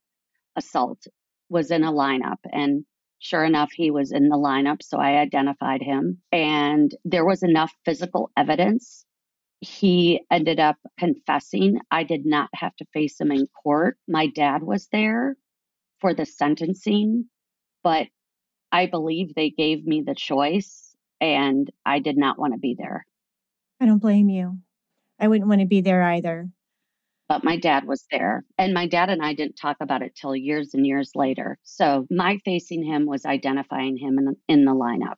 assault 0.57 1.07
was 1.49 1.71
in 1.71 1.85
a 1.85 1.93
lineup. 1.93 2.39
And 2.53 2.85
Sure 3.23 3.45
enough, 3.45 3.71
he 3.75 3.91
was 3.91 4.13
in 4.13 4.31
the 4.31 4.37
lineup, 4.37 4.83
so 4.83 4.99
I 4.99 5.19
identified 5.19 5.83
him. 5.83 6.23
And 6.33 6.91
there 7.05 7.27
was 7.27 7.43
enough 7.43 7.71
physical 7.85 8.31
evidence. 8.35 9.05
He 9.61 10.21
ended 10.31 10.59
up 10.59 10.77
confessing. 10.99 11.81
I 11.91 12.05
did 12.05 12.25
not 12.25 12.49
have 12.55 12.75
to 12.77 12.87
face 12.93 13.21
him 13.21 13.31
in 13.31 13.47
court. 13.63 13.99
My 14.09 14.27
dad 14.27 14.63
was 14.63 14.89
there 14.91 15.37
for 16.01 16.15
the 16.15 16.25
sentencing, 16.25 17.27
but 17.83 18.07
I 18.73 18.87
believe 18.87 19.35
they 19.35 19.51
gave 19.51 19.85
me 19.85 20.03
the 20.07 20.15
choice, 20.15 20.95
and 21.21 21.71
I 21.85 21.99
did 21.99 22.17
not 22.17 22.39
want 22.39 22.55
to 22.55 22.59
be 22.59 22.75
there. 22.79 23.05
I 23.81 23.87
don't 23.87 23.99
blame 23.99 24.29
you. 24.29 24.59
I 25.19 25.29
wouldn't 25.29 25.49
want 25.49 25.61
to 25.61 25.67
be 25.67 25.83
there 25.83 26.03
either 26.03 26.49
but 27.31 27.45
my 27.45 27.57
dad 27.57 27.85
was 27.87 28.05
there. 28.11 28.45
And 28.59 28.75
my 28.75 28.89
dad 28.89 29.09
and 29.09 29.23
I 29.23 29.35
didn't 29.35 29.55
talk 29.55 29.77
about 29.81 30.03
it 30.03 30.17
till 30.17 30.35
years 30.35 30.75
and 30.75 30.85
years 30.85 31.13
later. 31.15 31.59
So 31.63 32.05
my 32.11 32.39
facing 32.45 32.83
him 32.83 33.07
was 33.07 33.25
identifying 33.25 33.97
him 33.97 34.19
in 34.19 34.25
the, 34.25 34.35
in 34.49 34.65
the 34.65 34.73
lineup. 34.73 35.15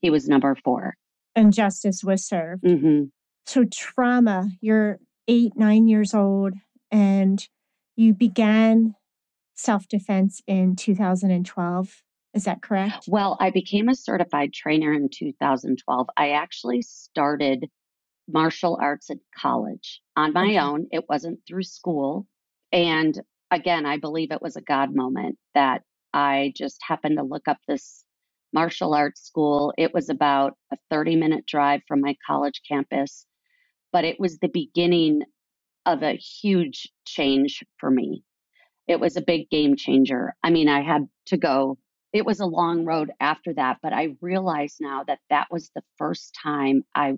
He 0.00 0.08
was 0.08 0.28
number 0.28 0.56
four. 0.64 0.94
And 1.34 1.52
justice 1.52 2.04
was 2.04 2.24
served. 2.24 2.62
Mm-hmm. 2.62 3.06
So, 3.46 3.64
trauma, 3.64 4.48
you're 4.60 4.98
eight, 5.28 5.52
nine 5.56 5.88
years 5.88 6.14
old, 6.14 6.54
and 6.90 7.46
you 7.96 8.14
began 8.14 8.94
self 9.54 9.88
defense 9.88 10.42
in 10.46 10.76
2012. 10.76 12.02
Is 12.34 12.44
that 12.44 12.62
correct? 12.62 13.04
Well, 13.08 13.36
I 13.40 13.50
became 13.50 13.88
a 13.88 13.94
certified 13.94 14.52
trainer 14.54 14.92
in 14.92 15.08
2012. 15.12 16.06
I 16.16 16.30
actually 16.30 16.82
started 16.82 17.68
martial 18.28 18.78
arts 18.80 19.10
at 19.10 19.18
college 19.36 20.00
on 20.16 20.32
my 20.32 20.46
okay. 20.46 20.58
own. 20.58 20.86
It 20.90 21.04
wasn't 21.08 21.40
through 21.46 21.64
school. 21.64 22.26
And 22.72 23.20
again, 23.50 23.84
I 23.84 23.98
believe 23.98 24.32
it 24.32 24.40
was 24.40 24.56
a 24.56 24.62
God 24.62 24.94
moment 24.94 25.36
that 25.54 25.82
I 26.14 26.52
just 26.56 26.78
happened 26.86 27.18
to 27.18 27.24
look 27.24 27.48
up 27.48 27.58
this 27.68 28.04
martial 28.52 28.94
arts 28.94 29.22
school. 29.22 29.72
It 29.76 29.92
was 29.92 30.08
about 30.08 30.54
a 30.72 30.76
30 30.90 31.16
minute 31.16 31.46
drive 31.46 31.82
from 31.86 32.00
my 32.00 32.16
college 32.26 32.62
campus, 32.66 33.26
but 33.92 34.04
it 34.04 34.18
was 34.18 34.38
the 34.38 34.48
beginning 34.48 35.22
of 35.86 36.02
a 36.02 36.12
huge 36.16 36.90
change 37.06 37.62
for 37.78 37.90
me. 37.90 38.24
It 38.88 39.00
was 39.00 39.16
a 39.16 39.22
big 39.22 39.50
game 39.50 39.76
changer. 39.76 40.34
I 40.42 40.50
mean, 40.50 40.68
I 40.68 40.82
had 40.82 41.08
to 41.26 41.36
go 41.36 41.78
it 42.12 42.26
was 42.26 42.40
a 42.40 42.46
long 42.46 42.84
road 42.84 43.10
after 43.20 43.54
that, 43.54 43.78
but 43.82 43.92
I 43.92 44.16
realize 44.20 44.76
now 44.80 45.02
that 45.04 45.20
that 45.30 45.48
was 45.50 45.70
the 45.74 45.82
first 45.96 46.36
time 46.40 46.84
I 46.94 47.14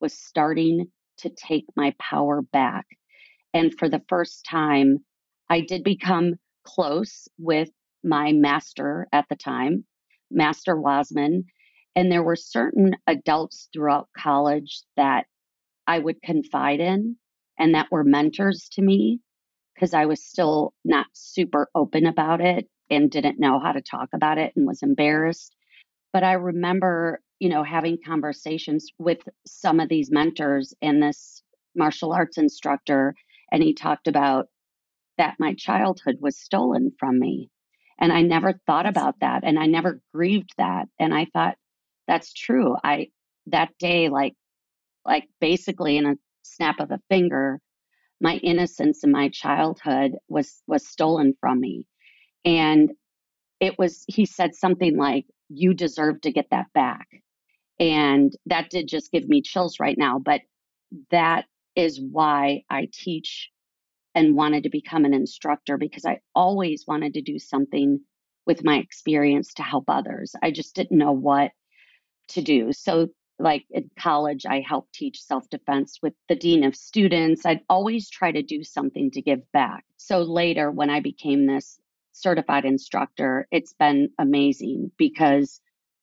was 0.00 0.16
starting 0.16 0.86
to 1.18 1.30
take 1.30 1.64
my 1.74 1.94
power 1.98 2.42
back. 2.42 2.86
And 3.52 3.76
for 3.76 3.88
the 3.88 4.02
first 4.08 4.46
time, 4.48 4.98
I 5.50 5.60
did 5.60 5.82
become 5.82 6.34
close 6.64 7.26
with 7.38 7.70
my 8.04 8.32
master 8.32 9.08
at 9.12 9.26
the 9.28 9.34
time, 9.34 9.84
Master 10.30 10.80
Wasman. 10.80 11.44
And 11.96 12.12
there 12.12 12.22
were 12.22 12.36
certain 12.36 12.94
adults 13.08 13.68
throughout 13.72 14.08
college 14.16 14.82
that 14.96 15.26
I 15.88 15.98
would 15.98 16.22
confide 16.22 16.80
in 16.80 17.16
and 17.58 17.74
that 17.74 17.90
were 17.90 18.04
mentors 18.04 18.68
to 18.74 18.82
me 18.82 19.20
because 19.74 19.94
I 19.94 20.04
was 20.06 20.22
still 20.22 20.74
not 20.84 21.06
super 21.14 21.68
open 21.74 22.06
about 22.06 22.40
it 22.42 22.68
and 22.90 23.10
didn't 23.10 23.40
know 23.40 23.58
how 23.58 23.72
to 23.72 23.80
talk 23.80 24.10
about 24.12 24.38
it 24.38 24.52
and 24.54 24.66
was 24.66 24.82
embarrassed. 24.82 25.56
But 26.12 26.24
I 26.24 26.32
remember, 26.32 27.20
you 27.38 27.48
know, 27.48 27.62
having 27.62 27.98
conversations 28.04 28.88
with 28.98 29.18
some 29.46 29.80
of 29.80 29.88
these 29.88 30.10
mentors 30.10 30.74
and 30.82 31.02
this 31.02 31.42
martial 31.74 32.12
arts 32.12 32.38
instructor, 32.38 33.14
and 33.50 33.62
he 33.62 33.72
talked 33.72 34.08
about 34.08 34.48
that 35.16 35.36
my 35.38 35.54
childhood 35.54 36.16
was 36.20 36.38
stolen 36.38 36.92
from 36.98 37.18
me. 37.18 37.50
And 37.98 38.12
I 38.12 38.22
never 38.22 38.60
thought 38.66 38.86
about 38.86 39.16
that 39.20 39.42
and 39.42 39.58
I 39.58 39.66
never 39.66 40.00
grieved 40.14 40.52
that. 40.58 40.86
And 40.98 41.14
I 41.14 41.26
thought, 41.32 41.56
that's 42.06 42.32
true. 42.32 42.76
I, 42.84 43.08
that 43.46 43.70
day, 43.78 44.08
like, 44.08 44.34
like 45.08 45.28
basically 45.40 45.96
in 45.96 46.06
a 46.06 46.16
snap 46.42 46.80
of 46.80 46.92
a 46.92 47.00
finger, 47.10 47.60
my 48.20 48.36
innocence 48.36 49.02
and 49.02 49.12
my 49.12 49.30
childhood 49.30 50.12
was 50.28 50.62
was 50.68 50.86
stolen 50.88 51.34
from 51.40 51.60
me. 51.60 51.86
And 52.44 52.92
it 53.60 53.78
was 53.78 54.04
he 54.08 54.26
said 54.26 54.54
something 54.54 54.96
like 54.96 55.26
you 55.48 55.74
deserve 55.74 56.20
to 56.22 56.32
get 56.32 56.46
that 56.52 56.66
back. 56.74 57.08
And 57.80 58.32
that 58.46 58.70
did 58.70 58.88
just 58.88 59.12
give 59.12 59.28
me 59.28 59.42
chills 59.42 59.80
right 59.80 59.98
now 59.98 60.18
but 60.18 60.42
that 61.10 61.46
is 61.76 62.00
why 62.00 62.62
i 62.70 62.88
teach 62.92 63.50
and 64.14 64.34
wanted 64.34 64.64
to 64.64 64.70
become 64.70 65.04
an 65.04 65.14
instructor 65.14 65.76
because 65.78 66.06
i 66.06 66.18
always 66.34 66.84
wanted 66.88 67.14
to 67.14 67.22
do 67.22 67.38
something 67.38 68.00
with 68.48 68.64
my 68.64 68.78
experience 68.78 69.54
to 69.54 69.62
help 69.62 69.84
others. 69.88 70.34
I 70.42 70.50
just 70.50 70.74
didn't 70.74 70.96
know 70.98 71.12
what 71.12 71.52
to 72.28 72.42
do. 72.42 72.72
So 72.72 73.08
like 73.38 73.64
in 73.70 73.90
college, 73.98 74.44
I 74.46 74.60
helped 74.60 74.92
teach 74.92 75.22
self 75.22 75.48
defense 75.48 75.98
with 76.02 76.14
the 76.28 76.34
dean 76.34 76.64
of 76.64 76.74
students. 76.74 77.46
I'd 77.46 77.60
always 77.68 78.10
try 78.10 78.32
to 78.32 78.42
do 78.42 78.64
something 78.64 79.10
to 79.12 79.22
give 79.22 79.50
back. 79.52 79.84
So 79.96 80.22
later, 80.22 80.70
when 80.70 80.90
I 80.90 81.00
became 81.00 81.46
this 81.46 81.78
certified 82.12 82.64
instructor, 82.64 83.46
it's 83.50 83.74
been 83.74 84.10
amazing 84.18 84.90
because 84.96 85.60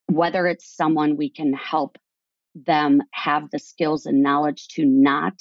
whether 0.07 0.47
it's 0.47 0.75
someone 0.75 1.17
we 1.17 1.29
can 1.29 1.53
help 1.53 1.97
them 2.55 3.01
have 3.11 3.49
the 3.51 3.59
skills 3.59 4.05
and 4.05 4.23
knowledge 4.23 4.69
to 4.69 4.85
not 4.85 5.33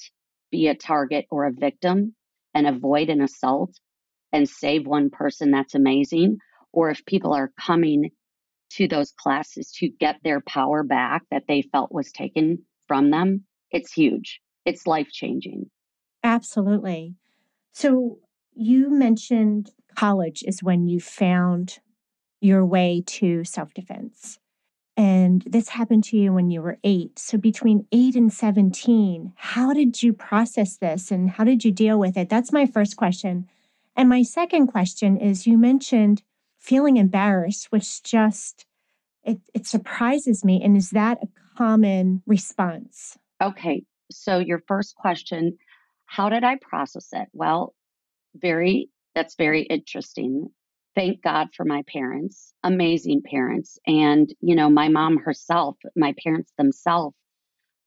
be 0.51 0.67
a 0.67 0.75
target 0.75 1.27
or 1.31 1.47
a 1.47 1.53
victim 1.53 2.15
and 2.55 2.67
avoid 2.67 3.09
an 3.09 3.21
assault 3.21 3.79
and 4.33 4.49
save 4.49 4.87
one 4.87 5.11
person, 5.11 5.53
that's 5.53 5.77
amazing. 5.77 6.39
Or 6.73 6.91
if 6.91 7.07
people 7.07 7.33
are 7.33 7.53
coming 7.61 8.11
to 8.77 8.89
those 8.89 9.13
classes 9.13 9.73
to 9.73 9.89
get 9.89 10.17
their 10.23 10.41
power 10.41 10.83
back 10.83 11.23
that 11.31 11.45
they 11.49 11.63
felt 11.63 11.93
was 11.93 12.11
taken 12.13 12.59
from 12.89 13.11
them, 13.11 13.45
it's 13.71 13.93
huge. 13.93 14.41
It's 14.65 14.87
life 14.87 15.09
changing. 15.13 15.71
Absolutely. 16.23 17.15
So 17.73 18.19
you 18.55 18.91
mentioned 18.91 19.71
college 19.95 20.43
is 20.47 20.63
when 20.63 20.87
you 20.87 21.01
found 21.01 21.79
your 22.41 22.65
way 22.65 23.03
to 23.07 23.45
self 23.45 23.73
defense. 23.75 24.39
And 24.97 25.43
this 25.43 25.71
happened 25.71 26.05
to 26.05 26.17
you 26.17 26.33
when 26.33 26.51
you 26.51 26.63
were 26.63 26.79
eight. 26.85 27.19
So, 27.19 27.37
between 27.37 27.87
eight 27.91 28.15
and 28.15 28.33
17, 28.33 29.33
how 29.35 29.73
did 29.73 30.03
you 30.03 30.13
process 30.13 30.77
this 30.77 31.11
and 31.11 31.31
how 31.31 31.43
did 31.43 31.65
you 31.65 31.73
deal 31.73 31.99
with 31.99 32.17
it? 32.17 32.29
That's 32.29 32.53
my 32.53 32.65
first 32.65 32.97
question. 32.97 33.49
And 33.97 34.09
my 34.09 34.23
second 34.23 34.69
question 34.69 35.17
is 35.17 35.47
you 35.47 35.59
mentioned 35.59 36.23
feeling 36.65 36.97
embarrassed, 36.97 37.67
which 37.71 38.03
just 38.03 38.67
it, 39.23 39.39
it 39.55 39.67
surprises 39.67 40.45
me. 40.45 40.63
And 40.63 40.77
is 40.77 40.91
that 40.91 41.19
a 41.23 41.29
common 41.57 42.23
response? 42.27 43.19
Okay. 43.43 43.85
So 44.11 44.39
your 44.39 44.63
first 44.67 44.97
question, 44.97 45.59
how 46.07 46.29
did 46.29 46.45
I 46.45 46.57
process 46.57 47.09
it? 47.13 47.29
Well, 47.33 47.75
very 48.35 48.89
that's 49.15 49.37
very 49.37 49.63
interesting. 49.63 50.49
Thank 50.97 51.23
God 51.23 51.49
for 51.57 51.65
my 51.65 51.83
parents, 51.93 52.53
amazing 52.63 53.23
parents. 53.29 53.79
And, 53.87 54.33
you 54.41 54.55
know, 54.55 54.71
my 54.71 54.89
mom 54.89 55.19
herself, 55.19 55.77
my 55.97 56.15
parents 56.23 56.53
themselves 56.57 57.17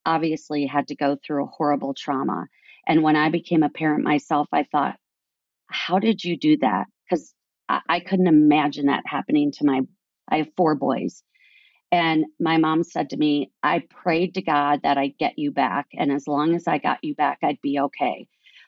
obviously 0.06 0.66
had 0.66 0.88
to 0.88 0.96
go 0.96 1.18
through 1.26 1.44
a 1.44 1.48
horrible 1.48 1.94
trauma. 1.94 2.46
And 2.86 3.04
when 3.04 3.16
I 3.16 3.30
became 3.30 3.64
a 3.64 3.70
parent 3.70 4.04
myself, 4.04 4.48
I 4.54 4.64
thought, 4.64 4.96
how 5.68 6.00
did 6.00 6.24
you 6.24 6.38
do 6.38 6.58
that? 6.60 6.86
Because 7.10 7.34
I, 7.70 8.00
couldn't 8.00 8.28
imagine 8.28 8.86
that 8.88 9.04
happening 9.06 9.52
to 9.54 9.66
my, 9.66 9.82
I 10.30 10.38
have 10.38 10.48
four 10.56 10.76
boys. 10.76 11.24
And 11.92 12.26
my 12.40 12.58
mom 12.58 12.84
said 12.84 13.10
to 13.12 13.18
me, 13.18 13.52
I 13.64 13.84
prayed 13.90 14.34
to 14.36 14.42
God 14.42 14.82
that 14.84 14.98
I'd 14.98 15.18
get 15.18 15.38
you 15.38 15.52
back. 15.52 15.88
And 15.94 16.12
as 16.12 16.28
long 16.28 16.56
as 16.56 16.68
I 16.68 16.78
got 16.78 17.04
you 17.04 17.16
back, 17.16 17.40
I'd 17.44 17.62
be 17.62 17.80
okay. 17.80 18.28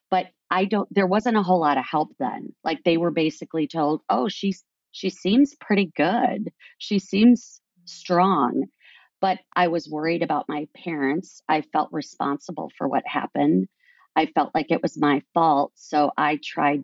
But 0.09 0.27
I 0.49 0.65
don't, 0.65 0.88
there 0.91 1.07
wasn't 1.07 1.38
a 1.38 1.43
whole 1.43 1.59
lot 1.59 1.77
of 1.77 1.85
help 1.85 2.09
then. 2.19 2.53
Like 2.63 2.83
they 2.83 2.97
were 2.97 3.12
basically 3.12 3.67
told, 3.67 4.01
oh, 4.09 4.29
she's, 4.29 4.63
she 4.91 5.09
seems 5.09 5.55
pretty 5.59 5.91
good. 5.95 6.51
She 6.77 6.97
seems 6.99 7.62
strong. 7.85 8.65
But 9.21 9.39
I 9.55 9.67
was 9.67 9.89
worried 9.89 10.23
about 10.23 10.47
my 10.47 10.67
parents. 10.83 11.41
I 11.49 11.62
felt 11.73 11.89
responsible 11.91 12.71
for 12.77 12.88
what 12.88 13.03
happened. 13.05 13.67
I 14.15 14.27
felt 14.27 14.51
like 14.55 14.71
it 14.71 14.81
was 14.81 14.97
my 14.97 15.21
fault. 15.33 15.73
So 15.75 16.12
I 16.17 16.39
tried 16.43 16.83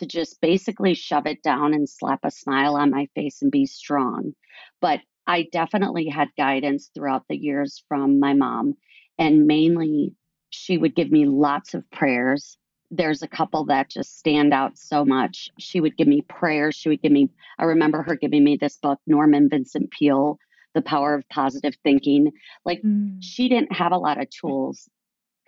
to 0.00 0.06
just 0.06 0.40
basically 0.40 0.94
shove 0.94 1.26
it 1.26 1.42
down 1.42 1.74
and 1.74 1.86
slap 1.86 2.20
a 2.24 2.30
smile 2.30 2.74
on 2.74 2.90
my 2.90 3.06
face 3.14 3.42
and 3.42 3.52
be 3.52 3.66
strong. 3.66 4.32
But 4.80 5.00
I 5.26 5.46
definitely 5.52 6.08
had 6.08 6.28
guidance 6.38 6.90
throughout 6.94 7.24
the 7.28 7.36
years 7.36 7.84
from 7.86 8.18
my 8.18 8.32
mom, 8.32 8.74
and 9.18 9.46
mainly 9.46 10.14
she 10.48 10.78
would 10.78 10.94
give 10.96 11.12
me 11.12 11.26
lots 11.26 11.74
of 11.74 11.88
prayers. 11.90 12.56
There's 12.90 13.22
a 13.22 13.28
couple 13.28 13.66
that 13.66 13.90
just 13.90 14.18
stand 14.18 14.54
out 14.54 14.78
so 14.78 15.04
much. 15.04 15.50
She 15.58 15.80
would 15.80 15.98
give 15.98 16.08
me 16.08 16.22
prayers. 16.22 16.74
She 16.74 16.88
would 16.88 17.02
give 17.02 17.12
me, 17.12 17.28
I 17.58 17.64
remember 17.64 18.02
her 18.02 18.16
giving 18.16 18.42
me 18.42 18.56
this 18.56 18.78
book, 18.78 18.98
Norman 19.06 19.50
Vincent 19.50 19.90
Peale, 19.90 20.38
The 20.74 20.82
Power 20.82 21.14
of 21.14 21.28
Positive 21.28 21.74
Thinking. 21.84 22.32
Like, 22.64 22.80
mm. 22.82 23.18
she 23.20 23.50
didn't 23.50 23.76
have 23.76 23.92
a 23.92 23.98
lot 23.98 24.18
of 24.18 24.30
tools 24.30 24.88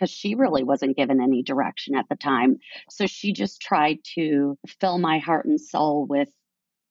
because 0.03 0.11
she 0.13 0.35
really 0.35 0.65
wasn't 0.65 0.97
given 0.97 1.21
any 1.23 1.45
direction 1.45 1.95
at 1.95 2.07
the 2.11 2.17
time. 2.17 2.57
So 2.91 3.07
she 3.07 3.33
just 3.33 3.61
tried 3.61 3.99
to 4.17 4.59
fill 4.81 4.99
my 4.99 5.19
heart 5.19 5.47
and 5.47 5.61
soul 5.61 6.07
with 6.09 6.29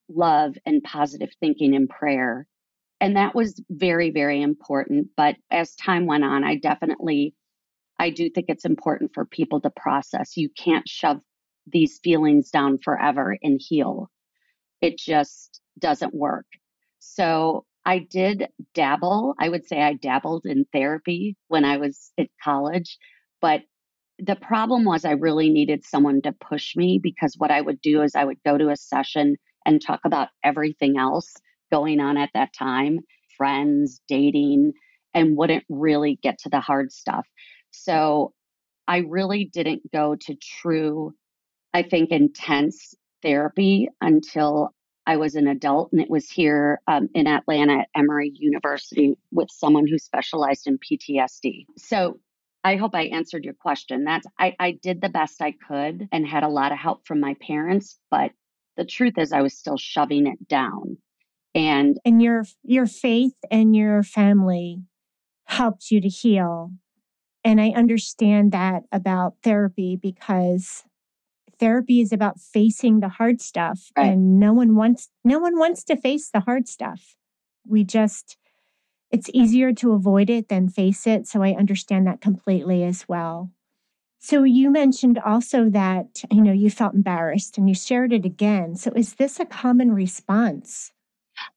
love 0.07 0.55
and 0.65 0.81
positive 0.81 1.31
thinking 1.41 1.75
and 1.75 1.89
prayer. 1.89 2.47
And 3.01 3.17
that 3.17 3.35
was 3.35 3.61
very, 3.69 4.11
very 4.11 4.41
important. 4.41 5.09
But 5.17 5.35
as 5.49 5.75
time 5.75 6.05
went 6.05 6.23
on, 6.23 6.45
I 6.45 6.55
definitely, 6.55 7.35
I 7.99 8.11
do 8.11 8.29
think 8.29 8.45
it's 8.47 8.63
important 8.63 9.11
for 9.13 9.25
people 9.25 9.59
to 9.59 9.69
process. 9.71 10.37
You 10.37 10.47
can't 10.57 10.87
shove 10.87 11.19
these 11.67 11.99
feelings 12.01 12.49
down 12.49 12.77
forever 12.81 13.37
and 13.43 13.59
heal. 13.61 14.09
It 14.79 14.97
just 14.97 15.59
doesn't 15.79 16.15
work. 16.15 16.45
So 16.99 17.65
I 17.85 17.99
did 17.99 18.47
dabble. 18.73 19.35
I 19.39 19.49
would 19.49 19.65
say 19.65 19.81
I 19.81 19.93
dabbled 19.93 20.45
in 20.45 20.65
therapy 20.71 21.35
when 21.47 21.65
I 21.65 21.77
was 21.77 22.11
at 22.17 22.27
college, 22.43 22.97
but 23.41 23.61
the 24.19 24.35
problem 24.35 24.85
was 24.85 25.03
I 25.03 25.11
really 25.11 25.49
needed 25.49 25.83
someone 25.83 26.21
to 26.21 26.31
push 26.33 26.75
me 26.75 26.99
because 27.01 27.35
what 27.37 27.49
I 27.51 27.61
would 27.61 27.81
do 27.81 28.03
is 28.03 28.15
I 28.15 28.23
would 28.25 28.37
go 28.45 28.57
to 28.57 28.69
a 28.69 28.75
session 28.75 29.35
and 29.65 29.81
talk 29.81 30.01
about 30.05 30.29
everything 30.43 30.97
else 30.97 31.33
going 31.71 31.99
on 31.99 32.17
at 32.17 32.29
that 32.33 32.53
time 32.53 32.99
friends, 33.41 34.01
dating, 34.07 34.71
and 35.15 35.35
wouldn't 35.35 35.63
really 35.67 36.19
get 36.21 36.37
to 36.37 36.49
the 36.49 36.59
hard 36.59 36.91
stuff. 36.91 37.27
So 37.71 38.33
I 38.87 38.97
really 38.97 39.49
didn't 39.51 39.81
go 39.91 40.15
to 40.15 40.35
true, 40.61 41.13
I 41.73 41.81
think, 41.81 42.11
intense 42.11 42.93
therapy 43.23 43.89
until 43.99 44.75
I 45.11 45.17
was 45.17 45.35
an 45.35 45.47
adult, 45.47 45.91
and 45.91 46.01
it 46.01 46.09
was 46.09 46.29
here 46.29 46.79
um, 46.87 47.09
in 47.13 47.27
Atlanta 47.27 47.79
at 47.79 47.89
Emory 47.95 48.31
University 48.33 49.17
with 49.31 49.49
someone 49.51 49.85
who 49.85 49.97
specialized 49.97 50.67
in 50.67 50.79
PTSD. 50.79 51.65
So 51.77 52.19
I 52.63 52.77
hope 52.77 52.95
I 52.95 53.03
answered 53.03 53.43
your 53.43 53.55
question. 53.55 54.05
That's 54.05 54.25
I, 54.39 54.55
I 54.57 54.71
did 54.71 55.01
the 55.01 55.09
best 55.09 55.41
I 55.41 55.51
could 55.67 56.07
and 56.13 56.25
had 56.25 56.43
a 56.43 56.47
lot 56.47 56.71
of 56.71 56.77
help 56.77 57.05
from 57.05 57.19
my 57.19 57.35
parents, 57.45 57.99
but 58.09 58.31
the 58.77 58.85
truth 58.85 59.17
is 59.17 59.33
I 59.33 59.41
was 59.41 59.53
still 59.53 59.77
shoving 59.77 60.27
it 60.27 60.47
down 60.47 60.97
and 61.53 61.99
and 62.05 62.21
your 62.21 62.45
your 62.63 62.85
faith 62.85 63.35
and 63.49 63.75
your 63.75 64.03
family 64.03 64.83
helped 65.45 65.91
you 65.91 65.99
to 65.99 66.07
heal 66.07 66.71
and 67.43 67.59
i 67.59 67.69
understand 67.69 68.51
that 68.51 68.83
about 68.91 69.35
therapy 69.43 69.97
because 70.01 70.83
therapy 71.61 72.01
is 72.01 72.11
about 72.11 72.41
facing 72.41 72.99
the 72.99 73.09
hard 73.09 73.39
stuff 73.41 73.79
Right. 73.97 74.07
and 74.09 74.39
no 74.39 74.51
one 74.51 74.75
wants 74.75 75.09
no 75.23 75.39
one 75.39 75.57
wants 75.57 75.85
to 75.85 75.95
face 75.95 76.29
the 76.29 76.41
hard 76.41 76.67
stuff. 76.67 77.15
We 77.65 77.85
just 77.85 78.37
it's 79.11 79.29
easier 79.33 79.73
to 79.73 79.91
avoid 79.93 80.29
it 80.29 80.49
than 80.49 80.69
face 80.69 81.05
it, 81.07 81.27
so 81.27 81.43
I 81.43 81.51
understand 81.51 82.07
that 82.07 82.21
completely 82.21 82.83
as 82.83 83.07
well. 83.07 83.51
So 84.19 84.43
you 84.43 84.69
mentioned 84.71 85.19
also 85.19 85.69
that 85.69 86.23
you 86.31 86.41
know 86.41 86.53
you 86.53 86.69
felt 86.69 86.93
embarrassed 86.93 87.57
and 87.57 87.67
you 87.69 87.75
shared 87.75 88.13
it 88.13 88.25
again. 88.25 88.75
So 88.75 88.91
is 88.95 89.15
this 89.15 89.39
a 89.39 89.45
common 89.45 89.91
response? 89.93 90.91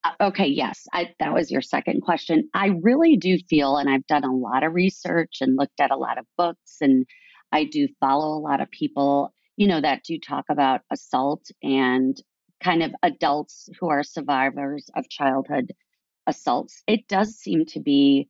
Uh, 0.05 0.13
Okay, 0.21 0.47
yes, 0.47 0.87
I, 0.93 1.15
that 1.21 1.35
was 1.35 1.51
your 1.51 1.61
second 1.63 2.03
question. 2.03 2.49
I 2.55 2.67
really 2.83 3.17
do 3.17 3.39
feel, 3.51 3.77
and 3.77 3.91
I've 3.91 4.07
done 4.07 4.25
a 4.25 4.35
lot 4.35 4.63
of 4.63 4.73
research 4.75 5.39
and 5.41 5.57
looked 5.57 5.81
at 5.81 5.91
a 5.91 5.97
lot 5.97 6.17
of 6.19 6.27
books, 6.39 6.77
and 6.81 7.05
I 7.53 7.65
do 7.65 7.89
follow 8.01 8.37
a 8.37 8.41
lot 8.41 8.61
of 8.63 8.71
people, 8.71 9.35
you 9.57 9.67
know, 9.67 9.81
that 9.81 10.05
do 10.05 10.19
talk 10.19 10.47
about 10.51 10.83
assault 10.91 11.47
and 11.63 12.21
kind 12.63 12.83
of 12.83 12.95
adults 13.03 13.69
who 13.79 13.89
are 13.89 14.03
survivors 14.03 14.89
of 14.97 15.09
childhood 15.09 15.73
assaults. 16.27 16.83
It 16.87 17.07
does 17.09 17.37
seem 17.37 17.65
to 17.67 17.81
be 17.81 18.29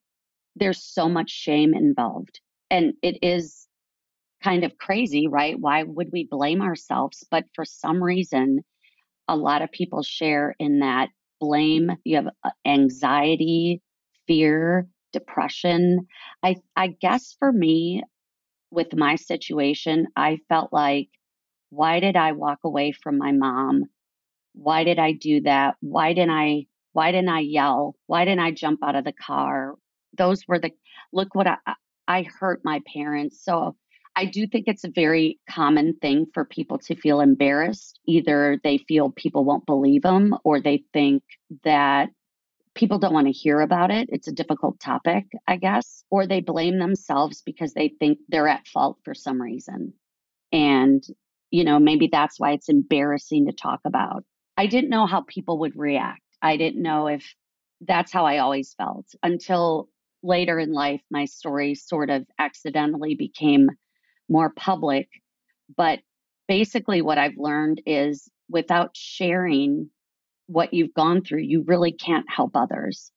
there's 0.57 0.83
so 0.83 1.09
much 1.09 1.31
shame 1.31 1.75
involved, 1.75 2.41
and 2.71 2.95
it 3.03 3.19
is 3.23 3.67
kind 4.43 4.65
of 4.65 4.79
crazy, 4.79 5.27
right? 5.27 5.59
Why 5.59 5.83
would 5.83 6.11
we 6.13 6.29
blame 6.31 6.63
ourselves? 6.63 7.25
But 7.31 7.45
for 7.55 7.65
some 7.65 8.03
reason, 8.03 8.61
a 9.29 9.37
lot 9.37 9.63
of 9.63 9.73
people 9.73 10.03
share 10.03 10.55
in 10.59 10.81
that 10.81 11.09
blame 11.41 11.91
you 12.05 12.17
have 12.17 12.29
uh, 12.45 12.51
anxiety 12.65 13.83
fear 14.27 14.87
depression 15.13 16.07
i 16.43 16.55
i 16.77 16.89
guess 16.89 17.35
for 17.39 17.53
me 17.53 18.03
with 18.75 18.95
my 18.95 19.17
situation 19.17 20.07
i 20.17 20.39
felt 20.49 20.73
like 20.73 21.09
why 21.75 21.99
did 21.99 22.17
i 22.17 22.33
walk 22.33 22.61
away 22.65 22.93
from 22.93 23.19
my 23.19 23.33
mom? 23.33 23.85
Why 24.55 24.85
did 24.85 24.99
i 25.01 25.13
do 25.13 25.41
that? 25.43 25.75
Why 25.81 26.13
didn't 26.13 26.31
i 26.31 26.67
why 26.93 27.11
didn't 27.11 27.31
i 27.31 27.41
yell? 27.41 27.97
Why 28.07 28.25
didn't 28.25 28.41
i 28.41 28.53
jump 28.53 28.81
out 28.85 28.95
of 28.95 29.05
the 29.05 29.13
car? 29.13 29.75
Those 30.17 30.47
were 30.47 30.61
the 30.61 30.71
look 31.13 31.35
what 31.35 31.49
i 31.49 31.57
i 32.07 32.27
hurt 32.39 32.61
my 32.65 32.81
parents. 32.93 33.45
So 33.45 33.77
I 34.17 34.27
do 34.27 34.47
think 34.47 34.67
it's 34.69 34.85
a 34.85 34.91
very 34.95 35.41
common 35.51 35.97
thing 36.01 36.27
for 36.33 36.45
people 36.45 36.79
to 36.79 36.95
feel 36.95 37.21
embarrassed. 37.21 37.99
Either 38.07 38.61
they 38.63 38.79
feel 38.79 39.11
people 39.11 39.45
won't 39.45 39.67
believe 39.67 40.03
them 40.03 40.37
or 40.45 40.61
they 40.61 40.85
think 40.93 41.25
that 41.65 42.11
people 42.75 42.99
don't 42.99 43.15
want 43.15 43.27
to 43.27 43.33
hear 43.33 43.61
about 43.61 43.91
it. 43.91 44.09
It's 44.11 44.29
a 44.29 44.33
difficult 44.33 44.81
topic, 44.81 45.27
I 45.47 45.57
guess. 45.57 46.05
Or 46.11 46.27
they 46.27 46.41
blame 46.41 46.79
themselves 46.79 47.43
because 47.45 47.73
they 47.73 47.93
think 47.99 48.19
they're 48.29 48.49
at 48.49 48.67
fault 48.67 48.99
for 49.05 49.15
some 49.15 49.41
reason. 49.41 49.93
And, 50.53 51.03
you 51.51 51.65
know, 51.65 51.79
maybe 51.79 52.09
that's 52.11 52.39
why 52.39 52.53
it's 52.53 52.69
embarrassing 52.69 53.47
to 53.47 53.53
talk 53.53 53.81
about. 53.85 54.25
I 54.57 54.67
didn't 54.67 54.91
know 54.91 55.07
how 55.07 55.23
people 55.23 55.59
would 55.61 55.77
react. 55.77 56.23
I 56.43 56.57
didn't 56.57 56.83
know 56.83 57.07
if 57.07 57.25
that's 57.81 58.13
how 58.13 58.25
I 58.25 58.39
always 58.39 58.75
felt 58.75 59.07
until 59.23 59.89
later 60.23 60.59
in 60.59 60.73
life, 60.73 61.03
my 61.11 61.27
story 61.27 61.75
sort 61.75 62.11
of 62.11 62.27
accidentally 62.39 63.15
became 63.15 63.69
more 64.29 64.53
public. 64.57 65.09
But 65.77 66.01
basically, 66.49 67.03
what 67.03 67.19
I've 67.19 67.37
learned 67.37 67.83
is 67.87 68.29
without 68.49 68.91
sharing 68.95 69.91
what 70.47 70.75
you've 70.75 70.95
gone 70.95 71.23
through, 71.23 71.43
you 71.43 71.65
really 71.67 71.93
can't 71.93 72.27
help 72.29 72.53
others. 72.55 73.11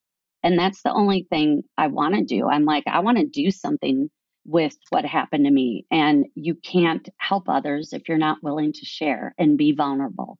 And 0.43 0.57
that's 0.57 0.81
the 0.81 0.93
only 0.93 1.27
thing 1.29 1.63
I 1.77 1.87
want 1.87 2.15
to 2.15 2.23
do. 2.23 2.47
I'm 2.47 2.65
like, 2.65 2.83
I 2.87 2.99
want 2.99 3.17
to 3.17 3.25
do 3.25 3.51
something 3.51 4.09
with 4.45 4.75
what 4.89 5.05
happened 5.05 5.45
to 5.45 5.51
me. 5.51 5.85
And 5.91 6.25
you 6.35 6.55
can't 6.55 7.07
help 7.17 7.49
others 7.49 7.91
if 7.91 8.07
you're 8.07 8.17
not 8.17 8.37
willing 8.41 8.71
to 8.73 8.85
share 8.85 9.33
and 9.37 9.57
be 9.57 9.73
vulnerable. 9.73 10.37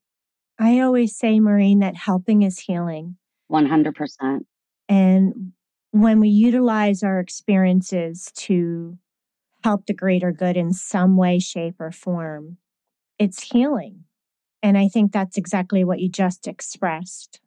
I 0.60 0.80
always 0.80 1.18
say, 1.18 1.40
Maureen, 1.40 1.80
that 1.80 1.96
helping 1.96 2.42
is 2.42 2.60
healing. 2.60 3.18
100%. 3.52 4.40
And 4.90 5.52
when 5.92 6.20
we 6.20 6.30
utilize 6.30 7.04
our 7.04 7.20
experiences 7.20 8.32
to 8.36 8.98
help 9.64 9.86
the 9.86 9.94
greater 9.94 10.32
good 10.32 10.58
in 10.58 10.74
some 10.74 11.18
way, 11.18 11.40
shape, 11.40 11.76
or 11.80 11.92
form, 11.92 12.58
it's 13.20 13.44
healing. 13.44 14.06
And 14.64 14.78
I 14.78 14.88
think 14.88 15.12
that's 15.12 15.38
exactly 15.38 15.84
what 15.84 16.00
you 16.00 16.10
just 16.10 16.48
expressed. 16.48 17.40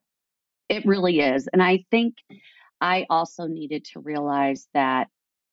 It 0.69 0.87
really 0.87 1.21
is. 1.21 1.49
And 1.53 1.63
I 1.63 1.85
think 1.91 2.15
I 2.81 3.07
also 3.11 3.47
needed 3.47 3.85
to 3.93 4.01
realize 4.01 4.69
that 4.75 5.09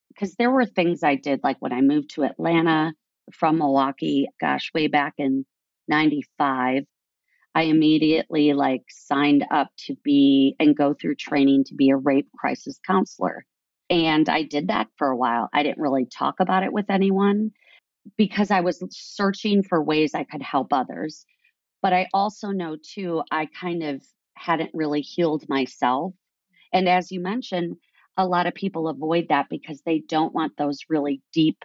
because 0.10 0.36
there 0.36 0.52
were 0.52 0.66
things 0.66 1.04
I 1.04 1.16
did, 1.16 1.42
like 1.44 1.58
when 1.60 1.74
I 1.74 1.82
moved 1.82 2.12
to 2.12 2.24
Atlanta 2.24 2.94
from 3.34 3.58
Milwaukee, 3.58 4.28
gosh, 4.40 4.72
way 4.74 4.88
back 4.88 5.14
in 5.18 5.46
95, 5.88 6.84
I 7.56 7.64
immediately 7.64 8.54
like 8.54 8.84
signed 8.90 9.46
up 9.52 9.70
to 9.86 9.96
be 10.04 10.56
and 10.60 10.78
go 10.78 10.94
through 10.94 11.16
training 11.16 11.64
to 11.66 11.76
be 11.76 11.90
a 11.90 11.98
rape 11.98 12.30
crisis 12.38 12.80
counselor. 12.86 13.46
And 13.90 14.30
I 14.30 14.44
did 14.44 14.68
that 14.68 14.88
for 14.98 15.08
a 15.10 15.18
while. 15.18 15.50
I 15.54 15.64
didn't 15.64 15.82
really 15.82 16.06
talk 16.06 16.36
about 16.40 16.64
it 16.64 16.74
with 16.74 16.90
anyone 16.90 17.52
because 18.18 18.52
I 18.52 18.62
was 18.62 18.84
searching 18.92 19.64
for 19.64 19.84
ways 19.84 20.14
I 20.14 20.24
could 20.24 20.42
help 20.42 20.72
others. 20.72 21.26
But 21.82 21.94
I 21.94 22.08
also 22.14 22.50
know 22.50 22.76
too, 22.82 23.24
I 23.32 23.48
kind 23.48 23.84
of 23.84 24.04
hadn't 24.36 24.72
really 24.74 25.02
healed 25.02 25.48
myself. 25.50 26.14
And 26.74 26.88
as 26.90 27.12
you 27.12 27.20
mentioned, 27.20 27.78
a 28.18 28.28
lot 28.28 28.48
of 28.48 28.54
people 28.56 28.88
avoid 28.88 29.28
that 29.30 29.48
because 29.50 29.82
they 29.82 30.00
don't 30.00 30.34
want 30.34 30.58
those 30.58 30.80
really 30.90 31.22
deep, 31.34 31.64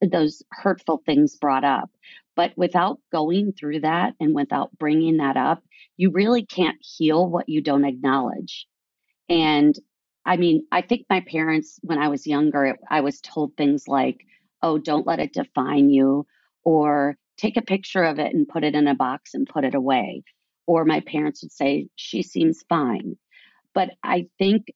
those 0.00 0.42
hurtful 0.50 1.02
things 1.04 1.36
brought 1.36 1.64
up. 1.64 1.90
But 2.36 2.52
without 2.56 3.00
going 3.12 3.52
through 3.52 3.80
that 3.80 4.14
and 4.18 4.34
without 4.34 4.76
bringing 4.78 5.18
that 5.18 5.36
up, 5.36 5.62
you 5.96 6.10
really 6.10 6.44
can't 6.44 6.78
heal 6.80 7.28
what 7.28 7.48
you 7.48 7.60
don't 7.60 7.84
acknowledge. 7.84 8.66
And 9.28 9.78
I 10.24 10.36
mean, 10.36 10.66
I 10.72 10.82
think 10.82 11.06
my 11.10 11.20
parents, 11.20 11.78
when 11.82 11.98
I 11.98 12.08
was 12.08 12.26
younger, 12.26 12.78
I 12.88 13.00
was 13.00 13.20
told 13.20 13.56
things 13.56 13.86
like, 13.86 14.20
oh, 14.62 14.78
don't 14.78 15.06
let 15.06 15.20
it 15.20 15.32
define 15.32 15.90
you, 15.90 16.26
or 16.64 17.16
take 17.40 17.56
a 17.56 17.62
picture 17.62 18.04
of 18.04 18.18
it 18.18 18.34
and 18.34 18.48
put 18.48 18.64
it 18.64 18.74
in 18.74 18.86
a 18.86 18.94
box 18.94 19.34
and 19.34 19.46
put 19.46 19.64
it 19.64 19.74
away. 19.74 20.22
Or 20.66 20.84
my 20.84 21.00
parents 21.00 21.42
would 21.42 21.52
say, 21.52 21.88
she 21.96 22.22
seems 22.22 22.64
fine. 22.68 23.16
But 23.74 23.90
I 24.04 24.26
think 24.38 24.66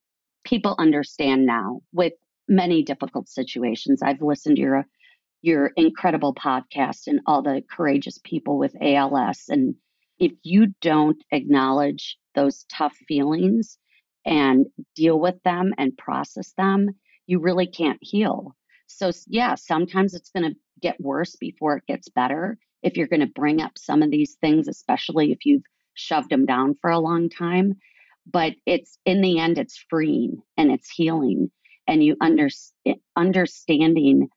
people 0.44 0.74
understand 0.78 1.46
now 1.46 1.80
with 1.92 2.12
many 2.48 2.82
difficult 2.82 3.28
situations. 3.28 4.02
I've 4.02 4.22
listened 4.22 4.56
to 4.56 4.62
your 4.62 4.86
your 5.42 5.72
incredible 5.76 6.34
podcast 6.34 7.06
and 7.06 7.20
all 7.26 7.42
the 7.42 7.62
courageous 7.70 8.18
people 8.24 8.58
with 8.58 8.74
ALS. 8.80 9.44
And 9.50 9.74
if 10.18 10.32
you 10.42 10.68
don't 10.80 11.22
acknowledge 11.32 12.16
those 12.34 12.64
tough 12.72 12.96
feelings 13.06 13.76
and 14.24 14.64
deal 14.94 15.20
with 15.20 15.34
them 15.44 15.74
and 15.76 15.98
process 15.98 16.54
them, 16.56 16.88
you 17.26 17.40
really 17.40 17.66
can't 17.66 17.98
heal. 18.00 18.56
So, 18.96 19.10
yeah, 19.26 19.54
sometimes 19.56 20.14
it's 20.14 20.30
going 20.30 20.50
to 20.52 20.56
get 20.80 21.00
worse 21.00 21.36
before 21.36 21.76
it 21.76 21.86
gets 21.86 22.08
better. 22.08 22.58
If 22.82 22.96
you're 22.96 23.08
going 23.08 23.20
to 23.20 23.26
bring 23.26 23.60
up 23.60 23.78
some 23.78 24.02
of 24.02 24.10
these 24.10 24.36
things, 24.40 24.68
especially 24.68 25.32
if 25.32 25.44
you've 25.44 25.64
shoved 25.94 26.30
them 26.30 26.46
down 26.46 26.76
for 26.80 26.90
a 26.90 26.98
long 26.98 27.28
time, 27.28 27.74
but 28.30 28.54
it's 28.66 28.98
in 29.04 29.20
the 29.20 29.38
end, 29.38 29.58
it's 29.58 29.84
freeing 29.90 30.42
and 30.56 30.70
it's 30.70 30.90
healing. 30.90 31.50
And 31.86 32.02
you 32.04 32.16
under, 32.20 32.48
understanding 33.16 34.28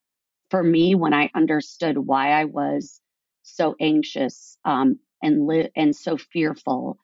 for 0.50 0.64
me 0.64 0.96
when 0.96 1.14
I 1.14 1.30
understood 1.36 1.98
why 1.98 2.32
I 2.32 2.46
was 2.46 3.02
so 3.44 3.76
anxious 3.80 4.58
um, 4.66 5.00
and 5.22 5.46
li- 5.48 5.72
and 5.76 5.96
so 5.96 6.18
fearful, 6.18 6.98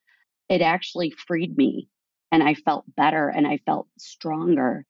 it 0.50 0.62
actually 0.62 1.12
freed 1.12 1.58
me, 1.58 1.90
and 2.32 2.44
I 2.44 2.54
felt 2.54 2.86
better, 2.96 3.30
and 3.30 3.48
I 3.48 3.60
felt 3.66 3.88
stronger 3.98 4.86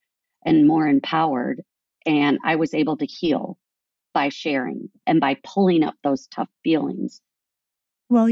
and 0.45 0.67
more 0.67 0.87
empowered, 0.87 1.63
and 2.05 2.39
I 2.43 2.55
was 2.55 2.73
able 2.73 2.97
to 2.97 3.05
heal 3.05 3.57
by 4.13 4.29
sharing 4.29 4.89
and 5.07 5.19
by 5.19 5.37
pulling 5.43 5.83
up 5.83 5.95
those 6.03 6.27
tough 6.27 6.49
feelings. 6.63 7.21
Well, 8.09 8.29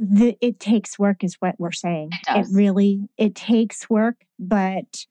the, 0.00 0.36
it 0.40 0.60
takes 0.60 0.98
work, 0.98 1.24
is 1.24 1.36
what 1.40 1.56
we're 1.58 1.72
saying. 1.72 2.10
It 2.12 2.34
does. 2.34 2.54
really 2.54 3.08
it 3.16 3.34
takes 3.34 3.90
work, 3.90 4.24
but 4.38 5.06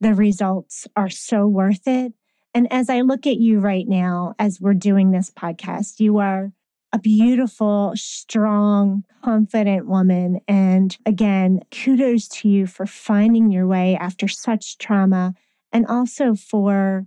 the 0.00 0.14
results 0.14 0.86
are 0.96 1.10
so 1.10 1.46
worth 1.46 1.86
it. 1.86 2.12
And 2.52 2.72
as 2.72 2.88
I 2.88 3.00
look 3.00 3.26
at 3.26 3.38
you 3.38 3.60
right 3.60 3.86
now, 3.86 4.34
as 4.38 4.60
we're 4.60 4.74
doing 4.74 5.10
this 5.10 5.30
podcast, 5.30 6.00
you 6.00 6.18
are 6.18 6.52
a 6.92 6.98
beautiful, 6.98 7.92
strong, 7.96 9.04
confident 9.24 9.86
woman. 9.86 10.40
And 10.46 10.96
again, 11.04 11.60
kudos 11.72 12.28
to 12.28 12.48
you 12.48 12.66
for 12.66 12.86
finding 12.86 13.50
your 13.50 13.66
way 13.66 13.96
after 13.96 14.28
such 14.28 14.78
trauma 14.78 15.34
and 15.72 15.86
also 15.86 16.36
for 16.36 17.06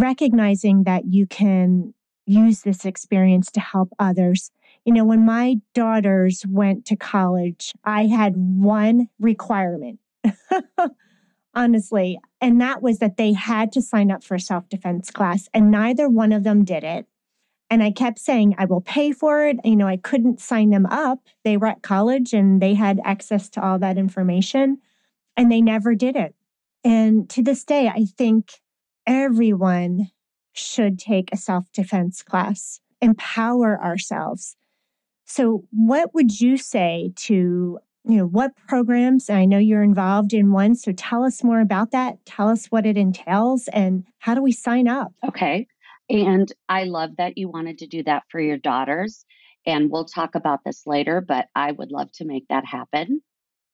recognizing 0.00 0.84
that 0.84 1.06
you 1.06 1.26
can 1.26 1.94
use 2.26 2.62
this 2.62 2.84
experience 2.84 3.50
to 3.52 3.60
help 3.60 3.92
others. 3.98 4.50
You 4.84 4.92
know, 4.92 5.04
when 5.04 5.24
my 5.24 5.56
daughters 5.74 6.44
went 6.48 6.86
to 6.86 6.96
college, 6.96 7.72
I 7.84 8.06
had 8.06 8.34
one 8.36 9.08
requirement. 9.20 9.98
Honestly, 11.54 12.18
and 12.40 12.60
that 12.62 12.80
was 12.80 12.98
that 12.98 13.18
they 13.18 13.34
had 13.34 13.72
to 13.72 13.82
sign 13.82 14.10
up 14.10 14.24
for 14.24 14.36
a 14.36 14.40
self 14.40 14.68
defense 14.70 15.10
class, 15.10 15.48
and 15.52 15.70
neither 15.70 16.08
one 16.08 16.32
of 16.32 16.44
them 16.44 16.64
did 16.64 16.82
it. 16.82 17.06
And 17.68 17.82
I 17.82 17.90
kept 17.90 18.18
saying, 18.18 18.54
I 18.58 18.64
will 18.64 18.80
pay 18.80 19.12
for 19.12 19.46
it. 19.46 19.56
You 19.64 19.76
know, 19.76 19.86
I 19.86 19.98
couldn't 19.98 20.40
sign 20.40 20.70
them 20.70 20.86
up. 20.86 21.20
They 21.44 21.56
were 21.56 21.68
at 21.68 21.82
college 21.82 22.34
and 22.34 22.60
they 22.60 22.74
had 22.74 23.00
access 23.04 23.48
to 23.50 23.62
all 23.62 23.78
that 23.80 23.98
information, 23.98 24.78
and 25.36 25.52
they 25.52 25.60
never 25.60 25.94
did 25.94 26.16
it. 26.16 26.34
And 26.84 27.28
to 27.30 27.42
this 27.42 27.64
day, 27.64 27.88
I 27.88 28.06
think 28.16 28.61
everyone 29.06 30.10
should 30.52 30.98
take 30.98 31.30
a 31.32 31.36
self 31.36 31.70
defense 31.72 32.22
class, 32.22 32.80
empower 33.00 33.82
ourselves. 33.82 34.56
So, 35.24 35.64
what 35.70 36.14
would 36.14 36.40
you 36.40 36.56
say 36.56 37.12
to, 37.16 37.78
you 38.04 38.16
know, 38.16 38.26
what 38.26 38.52
programs? 38.68 39.30
I 39.30 39.44
know 39.44 39.58
you're 39.58 39.82
involved 39.82 40.34
in 40.34 40.52
one. 40.52 40.74
So, 40.74 40.92
tell 40.92 41.24
us 41.24 41.42
more 41.42 41.60
about 41.60 41.90
that. 41.92 42.24
Tell 42.26 42.48
us 42.48 42.66
what 42.66 42.86
it 42.86 42.96
entails 42.96 43.68
and 43.68 44.04
how 44.18 44.34
do 44.34 44.42
we 44.42 44.52
sign 44.52 44.88
up? 44.88 45.12
Okay. 45.26 45.66
And 46.10 46.52
I 46.68 46.84
love 46.84 47.16
that 47.16 47.38
you 47.38 47.48
wanted 47.48 47.78
to 47.78 47.86
do 47.86 48.02
that 48.02 48.24
for 48.28 48.40
your 48.40 48.58
daughters. 48.58 49.24
And 49.64 49.90
we'll 49.90 50.04
talk 50.04 50.34
about 50.34 50.60
this 50.64 50.86
later, 50.86 51.20
but 51.20 51.46
I 51.54 51.72
would 51.72 51.92
love 51.92 52.10
to 52.12 52.24
make 52.24 52.48
that 52.48 52.66
happen. 52.66 53.22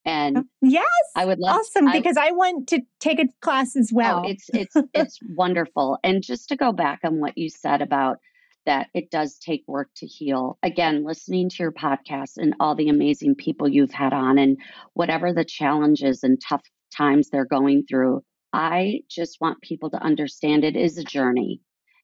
And 0.09 0.45
yes, 0.61 0.85
I 1.15 1.25
would 1.25 1.37
love 1.37 1.59
awesome 1.59 1.87
I, 1.87 1.99
because 1.99 2.17
I 2.17 2.31
want 2.31 2.67
to 2.69 2.81
take 2.99 3.19
a 3.19 3.27
class 3.41 3.75
as 3.75 3.91
oh, 3.93 3.95
well. 3.95 4.23
Oh, 4.25 4.29
it's 4.29 4.49
it's 4.53 4.75
it's 4.93 5.19
wonderful. 5.35 5.99
And 6.03 6.23
just 6.23 6.49
to 6.49 6.55
go 6.55 6.71
back 6.71 7.01
on 7.03 7.19
what 7.19 7.37
you 7.37 7.49
said 7.49 7.81
about 7.83 8.17
that 8.65 8.87
it 8.93 9.11
does 9.11 9.37
take 9.37 9.63
work 9.67 9.89
to 9.97 10.07
heal. 10.07 10.57
Again, 10.63 11.05
listening 11.05 11.49
to 11.49 11.55
your 11.59 11.71
podcast 11.71 12.37
and 12.37 12.55
all 12.59 12.75
the 12.75 12.89
amazing 12.89 13.35
people 13.35 13.67
you've 13.67 13.93
had 13.93 14.13
on 14.13 14.37
and 14.39 14.57
whatever 14.93 15.31
the 15.31 15.45
challenges 15.45 16.23
and 16.23 16.41
tough 16.41 16.63
times 16.95 17.29
they're 17.29 17.45
going 17.45 17.83
through, 17.87 18.21
I 18.51 19.01
just 19.09 19.37
want 19.39 19.61
people 19.61 19.91
to 19.91 20.03
understand 20.03 20.63
it 20.63 20.75
is 20.75 20.97
a 20.97 21.03
journey. 21.03 21.61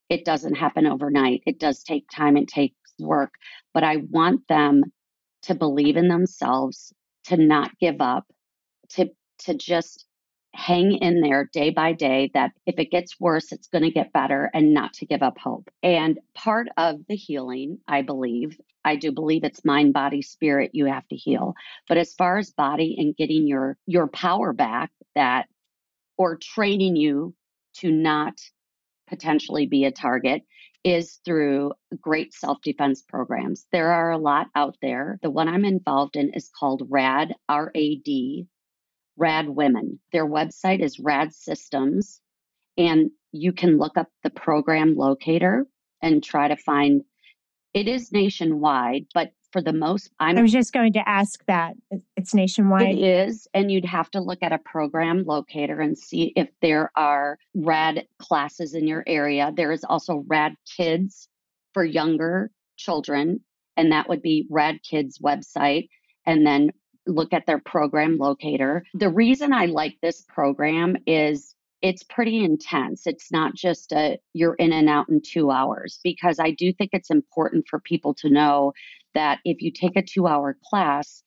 It 0.10 0.26
doesn't 0.26 0.56
happen 0.56 0.86
overnight. 0.86 1.42
It 1.48 1.60
does 1.60 1.84
take 1.84 2.06
time, 2.16 2.38
it 2.38 2.48
takes 2.48 2.76
work, 3.00 3.34
but 3.74 3.84
I 3.84 3.98
want 4.12 4.48
them 4.48 4.84
to 5.44 5.56
believe 5.56 5.98
in 5.98 6.08
themselves 6.08 6.94
to 7.28 7.38
not 7.38 7.72
give 7.80 8.02
up, 8.02 8.26
to 8.92 9.10
to 9.40 9.56
just 9.56 10.06
hang 10.54 10.94
in 10.94 11.20
there 11.22 11.50
day 11.52 11.70
by 11.70 11.92
day 11.94 12.32
that 12.34 12.52
if 12.66 12.76
it 12.80 12.90
gets 12.90 13.20
worse 13.20 13.52
it's 13.52 13.68
going 13.68 13.84
to 13.84 13.92
get 13.92 14.14
better 14.14 14.50
and 14.54 14.74
not 14.74 14.94
to 14.94 15.06
give 15.06 15.22
up 15.22 15.38
hope. 15.38 15.70
And 15.84 16.18
part 16.34 16.68
of 16.78 16.98
the 17.10 17.16
healing, 17.16 17.80
I 17.90 18.04
believe, 18.04 18.58
I 18.86 18.96
do 18.96 19.12
believe 19.12 19.44
it's 19.44 19.66
mind 19.66 19.94
body 19.94 20.22
spirit 20.22 20.72
you 20.74 20.86
have 20.86 21.08
to 21.10 21.16
heal. 21.18 21.56
But 21.90 21.98
as 21.98 22.14
far 22.14 22.38
as 22.38 22.52
body 22.52 22.96
and 22.98 23.16
getting 23.18 23.48
your 23.48 23.78
your 23.86 24.08
power 24.08 24.54
back 24.54 24.92
that 25.16 25.48
or 26.18 26.38
training 26.38 26.96
you 26.96 27.34
to 27.78 27.92
not 27.92 28.36
potentially 29.08 29.68
be 29.68 29.86
a 29.86 29.92
target 29.92 30.44
is 30.86 31.20
through 31.26 31.74
great 32.00 32.34
self 32.34 32.60
defense 32.64 33.02
programs. 33.02 33.66
There 33.72 33.92
are 33.92 34.12
a 34.12 34.20
lot 34.20 34.48
out 34.56 34.78
there. 34.82 35.20
The 35.24 35.32
one 35.32 35.50
I'm 35.50 35.66
involved 35.66 36.16
in 36.16 36.32
is 36.34 36.52
called 36.58 36.88
RAD, 36.90 37.36
R 37.50 37.72
A 37.74 37.96
D, 37.98 38.48
RAD 39.18 39.50
Women. 39.50 40.00
Their 40.14 40.28
website 40.28 40.82
is 40.82 41.00
RAD 41.00 41.34
Systems, 41.34 42.22
and 42.78 43.10
you 43.32 43.52
can 43.52 43.78
look 43.78 43.98
up 43.98 44.10
the 44.24 44.30
program 44.30 44.96
locator 44.96 45.66
and 46.04 46.24
try 46.24 46.48
to 46.48 46.56
find 46.56 47.02
it 47.74 47.88
is 47.88 48.12
nationwide, 48.12 49.08
but 49.14 49.32
for 49.56 49.62
the 49.62 49.72
most 49.72 50.12
I'm, 50.20 50.38
i 50.38 50.42
was 50.42 50.52
just 50.52 50.74
going 50.74 50.92
to 50.92 51.08
ask 51.08 51.42
that 51.46 51.76
it's 52.18 52.34
nationwide. 52.34 52.98
It 52.98 53.02
is 53.02 53.48
and 53.54 53.72
you'd 53.72 53.86
have 53.86 54.12
to 54.12 54.20
look 54.20 54.40
at 54.42 54.52
a 54.52 54.58
program 54.58 55.24
locator 55.26 55.80
and 55.80 55.98
see 55.98 56.34
if 56.36 56.50
there 56.62 56.92
are 56.98 57.38
rad 57.56 58.06
classes 58.20 58.74
in 58.74 58.86
your 58.86 59.06
area. 59.08 59.54
There 59.56 59.72
is 59.72 59.86
also 59.86 60.26
rad 60.28 60.56
kids 60.76 61.30
for 61.74 61.86
younger 61.86 62.52
children 62.76 63.40
and 63.78 63.94
that 63.94 64.10
would 64.10 64.22
be 64.22 64.46
rad 64.50 64.80
kids 64.84 65.20
website 65.20 65.88
and 66.26 66.46
then 66.46 66.72
look 67.08 67.32
at 67.32 67.46
their 67.46 67.60
program 67.60 68.18
locator. 68.18 68.84
The 68.94 69.10
reason 69.10 69.54
i 69.54 69.68
like 69.68 69.96
this 70.02 70.22
program 70.28 70.98
is 71.08 71.56
it's 71.82 72.04
pretty 72.04 72.44
intense. 72.44 73.06
It's 73.06 73.32
not 73.32 73.56
just 73.56 73.94
a 73.94 74.18
you're 74.34 74.56
in 74.56 74.74
and 74.74 74.90
out 74.90 75.08
in 75.08 75.22
two 75.22 75.50
hours 75.50 76.00
because 76.04 76.40
I 76.40 76.52
do 76.52 76.74
think 76.74 76.90
it's 76.92 77.12
important 77.12 77.68
for 77.70 77.80
people 77.80 78.14
to 78.16 78.30
know 78.30 78.74
that 79.16 79.40
if 79.44 79.62
you 79.62 79.72
take 79.72 79.96
a 79.96 80.04
two 80.04 80.28
hour 80.28 80.58
class, 80.70 81.24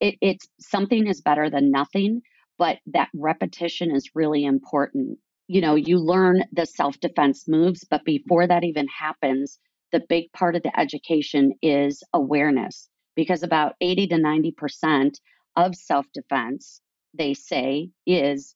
it, 0.00 0.14
it's 0.20 0.48
something 0.60 1.06
is 1.06 1.20
better 1.20 1.50
than 1.50 1.70
nothing, 1.70 2.22
but 2.58 2.78
that 2.86 3.08
repetition 3.14 3.94
is 3.94 4.10
really 4.14 4.44
important. 4.44 5.18
You 5.48 5.60
know, 5.60 5.74
you 5.74 5.98
learn 5.98 6.44
the 6.52 6.66
self 6.66 7.00
defense 7.00 7.44
moves, 7.48 7.84
but 7.90 8.04
before 8.04 8.46
that 8.46 8.64
even 8.64 8.86
happens, 8.88 9.58
the 9.92 10.02
big 10.08 10.32
part 10.32 10.54
of 10.54 10.62
the 10.62 10.78
education 10.78 11.52
is 11.62 12.02
awareness 12.14 12.88
because 13.16 13.42
about 13.42 13.74
80 13.80 14.06
to 14.08 14.16
90% 14.16 15.14
of 15.56 15.74
self 15.74 16.06
defense, 16.14 16.80
they 17.12 17.34
say, 17.34 17.90
is 18.06 18.54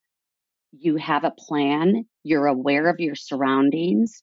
you 0.72 0.96
have 0.96 1.24
a 1.24 1.34
plan, 1.36 2.04
you're 2.22 2.46
aware 2.46 2.88
of 2.88 3.00
your 3.00 3.14
surroundings, 3.14 4.22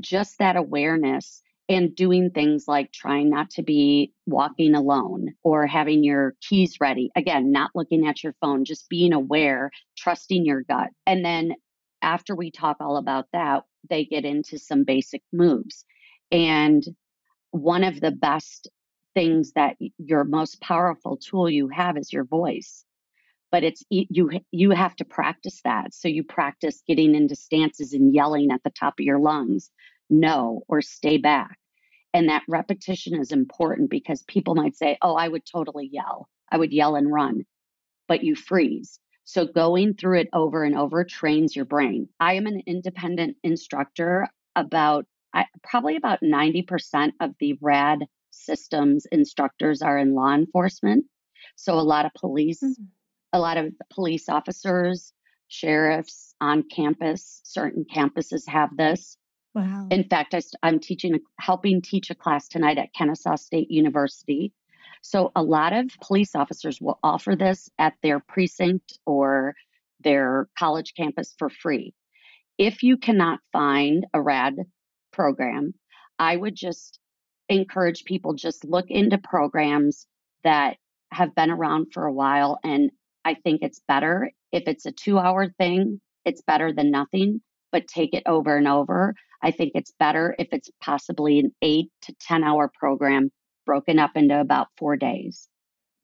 just 0.00 0.38
that 0.38 0.56
awareness 0.56 1.42
and 1.68 1.94
doing 1.94 2.30
things 2.30 2.66
like 2.66 2.92
trying 2.92 3.28
not 3.28 3.50
to 3.50 3.62
be 3.62 4.12
walking 4.26 4.74
alone 4.74 5.34
or 5.42 5.66
having 5.66 6.02
your 6.02 6.34
keys 6.40 6.76
ready. 6.80 7.10
Again, 7.14 7.52
not 7.52 7.70
looking 7.74 8.06
at 8.06 8.22
your 8.22 8.34
phone, 8.40 8.64
just 8.64 8.88
being 8.88 9.12
aware, 9.12 9.70
trusting 9.96 10.46
your 10.46 10.62
gut. 10.62 10.88
And 11.06 11.24
then 11.24 11.52
after 12.00 12.34
we 12.34 12.50
talk 12.50 12.78
all 12.80 12.96
about 12.96 13.26
that, 13.32 13.64
they 13.88 14.04
get 14.04 14.24
into 14.24 14.58
some 14.58 14.84
basic 14.84 15.22
moves. 15.32 15.84
And 16.32 16.82
one 17.50 17.84
of 17.84 18.00
the 18.00 18.12
best 18.12 18.68
things 19.14 19.52
that 19.52 19.76
your 19.98 20.24
most 20.24 20.60
powerful 20.60 21.16
tool 21.16 21.50
you 21.50 21.68
have 21.68 21.96
is 21.96 22.12
your 22.12 22.24
voice 22.24 22.84
but 23.50 23.64
it's 23.64 23.82
you 23.88 24.30
you 24.52 24.70
have 24.70 24.94
to 24.96 25.04
practice 25.04 25.60
that 25.64 25.94
so 25.94 26.08
you 26.08 26.22
practice 26.22 26.82
getting 26.86 27.14
into 27.14 27.34
stances 27.34 27.92
and 27.92 28.14
yelling 28.14 28.50
at 28.52 28.62
the 28.62 28.70
top 28.70 28.94
of 28.98 29.04
your 29.04 29.18
lungs 29.18 29.70
no 30.10 30.62
or 30.68 30.82
stay 30.82 31.18
back. 31.18 31.58
And 32.14 32.28
that 32.28 32.42
repetition 32.48 33.18
is 33.18 33.32
important 33.32 33.90
because 33.90 34.22
people 34.22 34.54
might 34.54 34.76
say 34.76 34.98
oh 35.02 35.14
i 35.14 35.28
would 35.28 35.44
totally 35.44 35.88
yell. 35.92 36.28
I 36.50 36.56
would 36.58 36.72
yell 36.72 36.96
and 36.96 37.12
run. 37.12 37.44
But 38.08 38.24
you 38.24 38.34
freeze. 38.34 38.98
So 39.24 39.46
going 39.46 39.94
through 39.94 40.20
it 40.20 40.28
over 40.32 40.64
and 40.64 40.76
over 40.76 41.04
trains 41.04 41.54
your 41.54 41.66
brain. 41.66 42.08
I 42.18 42.34
am 42.34 42.46
an 42.46 42.62
independent 42.66 43.36
instructor 43.42 44.28
about 44.56 45.06
I, 45.34 45.44
probably 45.62 45.96
about 45.96 46.20
90% 46.22 47.12
of 47.20 47.34
the 47.38 47.58
rad 47.60 47.98
systems 48.30 49.06
instructors 49.12 49.82
are 49.82 49.98
in 49.98 50.14
law 50.14 50.34
enforcement. 50.34 51.04
So 51.56 51.74
a 51.74 51.82
lot 51.82 52.06
of 52.06 52.12
police 52.14 52.62
mm-hmm 52.62 52.84
a 53.32 53.38
lot 53.38 53.56
of 53.56 53.72
police 53.92 54.28
officers, 54.28 55.12
sheriffs 55.48 56.34
on 56.40 56.64
campus, 56.74 57.40
certain 57.44 57.84
campuses 57.94 58.48
have 58.48 58.76
this. 58.76 59.17
Wow. 59.54 59.88
In 59.90 60.04
fact, 60.04 60.34
I, 60.34 60.40
am 60.62 60.78
teaching, 60.78 61.18
helping 61.38 61.82
teach 61.82 62.10
a 62.10 62.14
class 62.14 62.48
tonight 62.48 62.78
at 62.78 62.92
Kennesaw 62.92 63.36
State 63.36 63.70
University. 63.70 64.52
So 65.02 65.32
a 65.34 65.42
lot 65.42 65.72
of 65.72 65.90
police 66.02 66.34
officers 66.34 66.80
will 66.80 66.98
offer 67.02 67.34
this 67.36 67.70
at 67.78 67.94
their 68.02 68.20
precinct 68.20 68.98
or 69.06 69.54
their 70.00 70.48
college 70.58 70.94
campus 70.94 71.34
for 71.38 71.48
free. 71.48 71.94
If 72.56 72.82
you 72.82 72.96
cannot 72.96 73.40
find 73.52 74.06
a 74.12 74.20
RAD 74.20 74.56
program, 75.12 75.74
I 76.18 76.36
would 76.36 76.54
just 76.54 76.98
encourage 77.48 78.04
people 78.04 78.34
just 78.34 78.64
look 78.64 78.90
into 78.90 79.18
programs 79.18 80.06
that 80.44 80.76
have 81.10 81.34
been 81.34 81.50
around 81.50 81.92
for 81.92 82.04
a 82.04 82.12
while 82.12 82.58
and 82.62 82.90
I 83.24 83.34
think 83.34 83.62
it's 83.62 83.80
better. 83.88 84.30
If 84.52 84.64
it's 84.66 84.86
a 84.86 84.92
two 84.92 85.18
hour 85.18 85.48
thing, 85.48 86.00
it's 86.24 86.42
better 86.42 86.72
than 86.72 86.90
nothing, 86.90 87.40
but 87.72 87.86
take 87.86 88.14
it 88.14 88.22
over 88.26 88.56
and 88.56 88.68
over. 88.68 89.14
I 89.42 89.50
think 89.50 89.72
it's 89.74 89.92
better 89.98 90.34
if 90.38 90.48
it's 90.52 90.70
possibly 90.82 91.38
an 91.38 91.52
eight 91.62 91.90
to 92.02 92.14
10 92.20 92.42
hour 92.42 92.70
program 92.78 93.30
broken 93.64 93.98
up 93.98 94.12
into 94.14 94.40
about 94.40 94.68
four 94.76 94.96
days. 94.96 95.48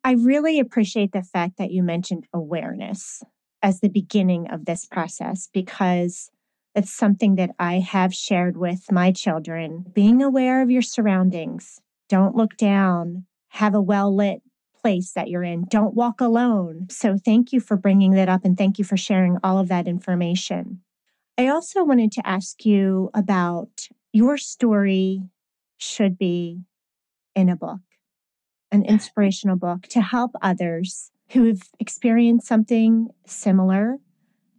I 0.05 0.13
really 0.13 0.61
appreciate 0.61 1.13
the 1.13 1.23
fact 1.23 1.57
that 1.59 1.71
you 1.71 1.83
mentioned 1.83 2.27
awareness 2.33 3.23
as 3.63 3.81
the 3.81 3.89
beginning 3.89 4.51
of 4.51 4.67
this 4.67 4.85
process 4.85 5.49
because 5.53 6.31
it's 6.75 6.93
something 6.93 7.37
that 7.37 7.51
I 7.59 7.79
have 7.79 8.13
shared 8.13 8.57
with 8.57 8.93
my 8.93 9.13
children. 9.13 9.87
Being 9.95 10.23
aware 10.23 10.61
of 10.61 10.71
your 10.71 10.83
surroundings, 10.83 11.81
don't 12.09 12.37
look 12.37 12.57
down, 12.57 13.25
have 13.49 13.75
a 13.75 13.81
well 13.81 14.15
lit 14.15 14.43
place 14.79 15.13
that 15.13 15.29
you're 15.29 15.43
in. 15.43 15.65
Don't 15.71 15.95
walk 15.95 16.21
alone. 16.21 16.89
So, 16.91 17.17
thank 17.17 17.53
you 17.53 17.61
for 17.61 17.77
bringing 17.77 18.11
that 18.13 18.29
up 18.29 18.45
and 18.45 18.59
thank 18.59 18.79
you 18.79 18.85
for 18.85 18.99
sharing 18.99 19.39
all 19.43 19.59
of 19.59 19.69
that 19.69 19.89
information. 19.89 20.83
I 21.37 21.49
also 21.49 21.83
wanted 21.83 22.13
to 22.13 22.27
ask 22.27 22.65
you 22.65 23.11
about 23.13 23.89
your 24.13 24.39
story 24.39 25.23
should 25.79 26.17
be 26.17 26.61
in 27.35 27.49
a 27.49 27.57
book, 27.57 27.81
an 28.71 28.85
inspirational 28.85 29.57
book 29.57 29.83
to 29.89 30.01
help 30.01 30.31
others 30.41 31.11
who 31.31 31.45
have 31.47 31.71
experienced 31.81 32.47
something 32.47 33.09
similar 33.27 33.97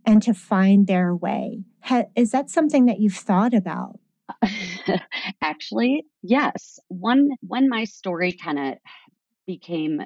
and 0.06 0.22
to 0.24 0.34
find 0.34 0.86
their 0.86 1.16
way. 1.16 1.64
is 2.16 2.32
that 2.32 2.50
something 2.50 2.88
that 2.88 3.00
you've 3.00 3.16
thought 3.16 3.54
about? 3.54 3.98
Actually, 5.42 6.04
yes. 6.22 6.78
One 6.90 7.30
when 7.42 7.70
my 7.70 7.86
story 7.86 8.34
kind 8.34 8.60
of 8.60 8.74
became 9.48 10.02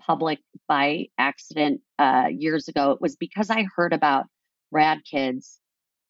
public 0.00 0.38
by 0.68 1.06
accident 1.18 1.80
uh, 1.98 2.26
years 2.30 2.68
ago, 2.68 2.92
it 2.92 3.00
was 3.00 3.16
because 3.16 3.50
I 3.50 3.66
heard 3.74 3.92
about 3.92 4.26
rad 4.70 5.00
kids 5.10 5.60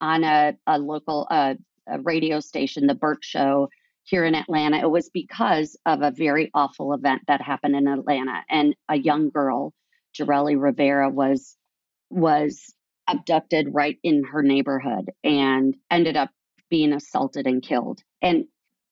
on 0.04 0.22
a, 0.22 0.52
a 0.66 0.78
local 0.78 1.26
uh, 1.30 1.54
a 1.88 2.00
radio 2.00 2.40
station, 2.40 2.86
the 2.86 2.94
Bert 2.94 3.18
Show 3.22 3.68
here 4.04 4.24
in 4.24 4.34
Atlanta. 4.34 4.78
It 4.78 4.90
was 4.90 5.08
because 5.08 5.76
of 5.86 6.02
a 6.02 6.10
very 6.10 6.50
awful 6.54 6.92
event 6.92 7.22
that 7.26 7.40
happened 7.40 7.74
in 7.74 7.88
Atlanta, 7.88 8.42
and 8.50 8.74
a 8.88 8.98
young 8.98 9.30
girl, 9.30 9.72
Jorelys 10.16 10.60
Rivera, 10.60 11.08
was 11.08 11.56
was 12.10 12.74
abducted 13.08 13.68
right 13.72 13.98
in 14.02 14.24
her 14.24 14.42
neighborhood 14.42 15.10
and 15.22 15.74
ended 15.90 16.16
up 16.16 16.30
being 16.70 16.92
assaulted 16.92 17.46
and 17.46 17.62
killed. 17.62 18.00
And 18.20 18.44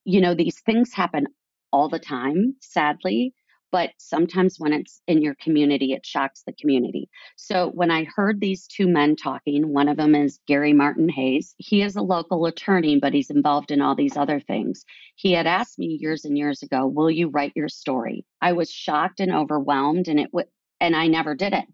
you 0.05 0.21
know, 0.21 0.35
these 0.35 0.61
things 0.61 0.93
happen 0.93 1.27
all 1.73 1.89
the 1.89 1.99
time, 1.99 2.57
sadly 2.61 3.35
but 3.73 3.91
sometimes 3.97 4.61
when 4.61 4.73
it's 4.73 5.01
in 5.09 5.23
your 5.23 5.35
community, 5.37 5.93
it 5.93 6.07
shocks 6.07 6.43
the 6.47 6.53
community. 6.53 7.09
So 7.37 7.71
when 7.71 7.91
I 7.91 8.05
heard 8.05 8.41
these 8.41 8.67
two 8.67 8.87
men 8.87 9.17
talking, 9.17 9.73
one 9.73 9.89
of 9.89 9.97
them 9.97 10.15
is 10.15 10.39
Gary 10.47 10.75
Martin 10.75 11.09
Hayes. 11.09 11.55
He 11.59 11.83
is 11.83 11.97
a 11.97 12.03
local 12.03 12.47
attorney, 12.47 13.01
but 13.01 13.15
he's 13.15 13.31
involved 13.31 13.71
in 13.71 13.81
all 13.81 13.95
these 13.95 14.17
other 14.17 14.39
things. 14.41 14.85
He 15.17 15.33
had 15.33 15.47
asked 15.47 15.79
me 15.79 15.99
years 16.01 16.25
and 16.27 16.37
years 16.37 16.63
ago, 16.63 16.87
"Will 16.87 17.11
you 17.11 17.29
write 17.29 17.53
your 17.57 17.69
story?" 17.69 18.27
I 18.43 18.53
was 18.53 18.71
shocked 18.71 19.21
and 19.21 19.33
overwhelmed, 19.33 20.07
and 20.07 20.21
it 20.21 20.31
w- 20.31 20.49
and 20.81 20.95
I 20.95 21.07
never 21.07 21.35
did 21.35 21.55
it. 21.55 21.65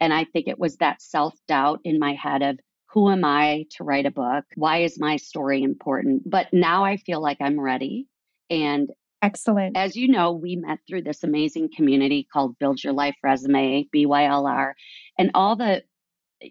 And 0.00 0.14
I 0.14 0.24
think 0.24 0.46
it 0.46 0.58
was 0.58 0.76
that 0.76 1.02
self 1.02 1.34
doubt 1.48 1.80
in 1.84 1.98
my 1.98 2.14
head 2.14 2.42
of 2.42 2.60
who 2.92 3.10
am 3.10 3.24
I 3.24 3.66
to 3.72 3.84
write 3.84 4.06
a 4.06 4.10
book? 4.10 4.44
Why 4.54 4.78
is 4.78 4.98
my 5.00 5.16
story 5.16 5.62
important? 5.62 6.22
But 6.28 6.52
now 6.52 6.84
I 6.84 6.96
feel 6.96 7.20
like 7.20 7.38
I'm 7.40 7.60
ready. 7.60 8.06
And 8.48 8.90
Excellent. 9.20 9.76
As 9.76 9.96
you 9.96 10.08
know, 10.08 10.32
we 10.32 10.56
met 10.56 10.78
through 10.86 11.02
this 11.02 11.24
amazing 11.24 11.70
community 11.74 12.26
called 12.32 12.58
Build 12.58 12.82
Your 12.82 12.92
Life 12.92 13.16
Resume, 13.22 13.86
BYLR, 13.94 14.74
and 15.18 15.30
all 15.34 15.56
the, 15.56 15.82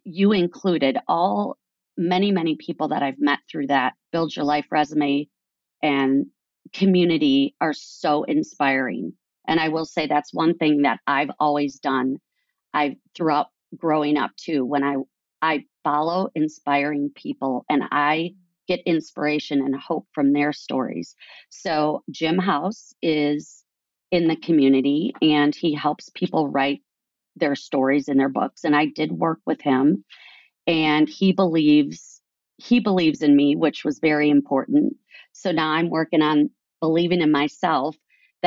you 0.04 0.34
included, 0.34 0.98
all 1.08 1.58
many, 1.98 2.32
many 2.32 2.56
people 2.56 2.90
that 2.90 3.04
I've 3.04 3.20
met 3.20 3.40
through 3.50 3.68
that 3.68 3.94
Build 4.12 4.36
Your 4.36 4.46
Life 4.46 4.68
Resume 4.70 5.28
and 5.82 6.26
community 6.74 7.56
are 7.62 7.74
so 7.74 8.24
inspiring. 8.24 9.14
And 9.48 9.60
I 9.60 9.70
will 9.70 9.86
say 9.86 10.08
that's 10.08 10.34
one 10.34 10.58
thing 10.58 10.82
that 10.82 11.00
I've 11.08 11.32
always 11.40 11.80
done. 11.80 12.18
I 12.74 12.98
throughout 13.16 13.48
growing 13.76 14.18
up 14.18 14.32
too, 14.36 14.66
when 14.66 14.84
I 14.84 14.98
I 15.42 15.66
follow 15.84 16.30
inspiring 16.36 17.12
people 17.16 17.66
and 17.70 17.84
I 17.92 18.32
get 18.68 18.82
inspiration 18.86 19.62
and 19.62 19.76
hope 19.76 20.08
from 20.14 20.34
their 20.34 20.54
stories. 20.54 21.16
So, 21.50 22.04
Jim 22.12 22.38
House 22.38 22.94
is 23.02 23.64
in 24.12 24.28
the 24.28 24.36
community 24.36 25.14
and 25.22 25.54
he 25.56 25.74
helps 25.74 26.10
people 26.14 26.50
write 26.50 26.82
their 27.36 27.56
stories 27.56 28.08
in 28.08 28.18
their 28.18 28.30
books. 28.30 28.64
And 28.64 28.76
I 28.76 28.86
did 28.86 29.12
work 29.12 29.40
with 29.46 29.62
him, 29.62 30.04
and 30.66 31.08
he 31.08 31.32
believes 31.34 32.22
he 32.58 32.80
believes 32.80 33.22
in 33.22 33.36
me, 33.36 33.56
which 33.56 33.86
was 33.86 34.00
very 34.00 34.30
important. 34.30 34.96
So 35.32 35.52
now 35.52 35.70
I'm 35.70 35.92
working 35.92 36.24
on 36.24 36.50
believing 36.82 37.22
in 37.22 37.32
myself 37.32 37.96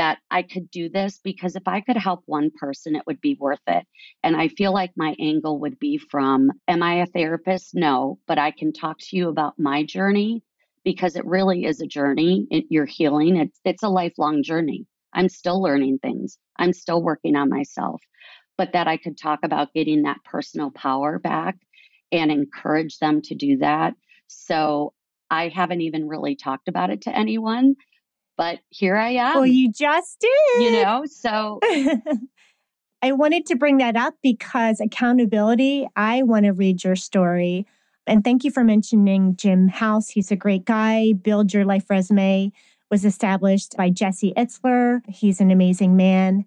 that 0.01 0.17
I 0.31 0.41
could 0.41 0.71
do 0.71 0.89
this 0.89 1.21
because 1.23 1.57
if 1.57 1.69
I 1.69 1.83
could 1.83 1.99
help 1.99 2.23
one 2.25 2.51
person, 2.59 2.97
it 2.97 3.03
would 3.07 3.21
be 3.21 3.37
worth 3.39 3.61
it. 3.67 3.85
And 4.23 4.35
I 4.35 4.49
feel 4.49 4.73
like 4.73 4.93
my 4.97 5.15
angle 5.21 5.61
would 5.61 5.79
be 5.79 5.99
from, 5.99 6.51
Am 6.69 6.83
I 6.83 7.03
a 7.03 7.07
therapist? 7.07 7.75
No, 7.75 8.19
but 8.27 8.39
I 8.39 8.51
can 8.51 8.73
talk 8.73 8.97
to 8.99 9.17
you 9.19 9.29
about 9.29 9.59
my 9.59 9.85
journey 9.85 10.43
because 10.85 11.17
it 11.17 11.27
really 11.27 11.67
is 11.67 11.83
a 11.83 11.87
journey. 11.87 12.47
It, 12.51 12.65
you're 12.71 12.87
healing, 12.87 13.37
it's, 13.37 13.61
it's 13.67 13.83
a 13.83 13.91
lifelong 13.91 14.43
journey. 14.43 14.87
I'm 15.13 15.29
still 15.29 15.63
learning 15.63 15.99
things, 15.99 16.39
I'm 16.57 16.73
still 16.73 17.03
working 17.03 17.37
on 17.37 17.51
myself. 17.51 18.01
But 18.57 18.73
that 18.73 18.89
I 18.89 18.97
could 18.97 19.19
talk 19.19 19.41
about 19.43 19.75
getting 19.75 20.05
that 20.05 20.25
personal 20.25 20.71
power 20.71 21.19
back 21.19 21.57
and 22.11 22.31
encourage 22.31 22.97
them 23.01 23.21
to 23.25 23.35
do 23.35 23.59
that. 23.59 23.93
So 24.29 24.95
I 25.31 25.49
haven't 25.49 25.83
even 25.83 26.09
really 26.09 26.37
talked 26.37 26.69
about 26.69 26.89
it 26.89 27.03
to 27.03 27.15
anyone 27.15 27.77
but 28.41 28.59
here 28.71 28.97
I 28.97 29.11
am. 29.11 29.35
Well, 29.35 29.45
you 29.45 29.71
just 29.71 30.19
did. 30.19 30.63
You 30.63 30.83
know, 30.83 31.05
so 31.05 31.61
I 33.03 33.13
wanted 33.13 33.45
to 33.47 33.55
bring 33.55 33.77
that 33.79 33.97
up 33.97 34.15
because 34.23 34.81
accountability, 34.81 35.87
I 35.95 36.23
want 36.23 36.47
to 36.47 36.53
read 36.53 36.83
your 36.83 36.97
story. 36.97 37.67
And 38.07 38.25
thank 38.25 38.43
you 38.43 38.51
for 38.51 38.65
mentioning 38.65 39.37
Jim 39.37 39.69
House. 39.69 40.09
He's 40.09 40.31
a 40.31 40.37
great 40.37 40.65
guy. 40.65 41.13
Build 41.13 41.53
Your 41.53 41.67
Life 41.67 41.85
Resume 41.91 42.51
was 42.91 43.05
established 43.05 43.77
by 43.77 43.91
Jesse 43.91 44.33
Itzler. 44.39 45.03
He's 45.07 45.43
an 45.43 45.51
amazing 45.51 45.95
man, 45.95 46.47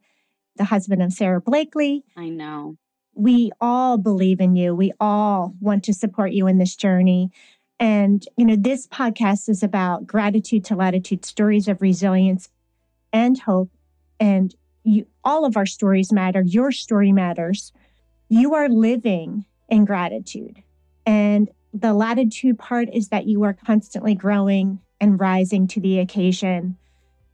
the 0.55 0.63
husband 0.63 1.03
of 1.03 1.13
Sara 1.13 1.41
Blakely. 1.41 2.05
I 2.17 2.29
know. 2.29 2.75
We 3.13 3.51
all 3.61 3.99
believe 3.99 4.39
in 4.39 4.55
you. 4.55 4.73
We 4.73 4.93
all 4.99 5.53
want 5.59 5.83
to 5.83 5.93
support 5.93 6.31
you 6.31 6.47
in 6.47 6.57
this 6.57 6.75
journey. 6.75 7.29
And, 7.83 8.25
you 8.37 8.45
know, 8.45 8.55
this 8.55 8.87
podcast 8.87 9.49
is 9.49 9.61
about 9.61 10.07
gratitude 10.07 10.63
to 10.65 10.75
latitude, 10.77 11.25
stories 11.25 11.67
of 11.67 11.81
resilience 11.81 12.47
and 13.11 13.37
hope. 13.37 13.71
And 14.21 14.55
you, 14.85 15.05
all 15.25 15.43
of 15.43 15.57
our 15.57 15.65
stories 15.65 16.09
matter. 16.13 16.41
Your 16.45 16.71
story 16.71 17.11
matters. 17.11 17.73
You 18.29 18.53
are 18.53 18.69
living 18.69 19.43
in 19.67 19.83
gratitude. 19.83 20.63
And 21.05 21.49
the 21.73 21.93
latitude 21.93 22.57
part 22.57 22.87
is 22.93 23.09
that 23.09 23.25
you 23.25 23.43
are 23.43 23.51
constantly 23.53 24.15
growing 24.15 24.79
and 25.01 25.19
rising 25.19 25.67
to 25.67 25.81
the 25.81 25.99
occasion. 25.99 26.77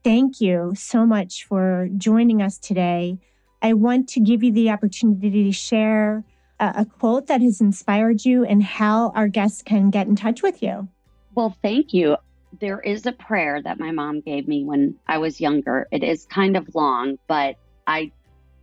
Thank 0.03 0.41
you 0.41 0.73
so 0.75 1.05
much 1.05 1.45
for 1.45 1.89
joining 1.95 2.41
us 2.41 2.57
today. 2.57 3.19
I 3.61 3.73
want 3.73 4.09
to 4.09 4.19
give 4.19 4.41
you 4.41 4.51
the 4.51 4.71
opportunity 4.71 5.43
to 5.43 5.51
share 5.51 6.23
a, 6.59 6.85
quote 6.85 7.27
that 7.27 7.41
has 7.41 7.61
inspired 7.61 8.25
you 8.25 8.43
and 8.43 8.63
how 8.63 9.11
our 9.11 9.27
guests 9.27 9.61
can 9.61 9.89
get 9.89 10.07
in 10.07 10.15
touch 10.15 10.41
with 10.43 10.61
you. 10.61 10.87
Well, 11.35 11.55
thank 11.61 11.93
you. 11.93 12.17
There 12.59 12.79
is 12.79 13.05
a 13.05 13.11
prayer 13.11 13.61
that 13.61 13.79
my 13.79 13.91
mom 13.91 14.21
gave 14.21 14.47
me 14.47 14.63
when 14.63 14.95
I 15.07 15.19
was 15.19 15.39
younger. 15.39 15.87
It 15.91 16.03
is 16.03 16.25
kind 16.25 16.57
of 16.57 16.67
long, 16.73 17.17
but 17.27 17.55
I 17.87 18.11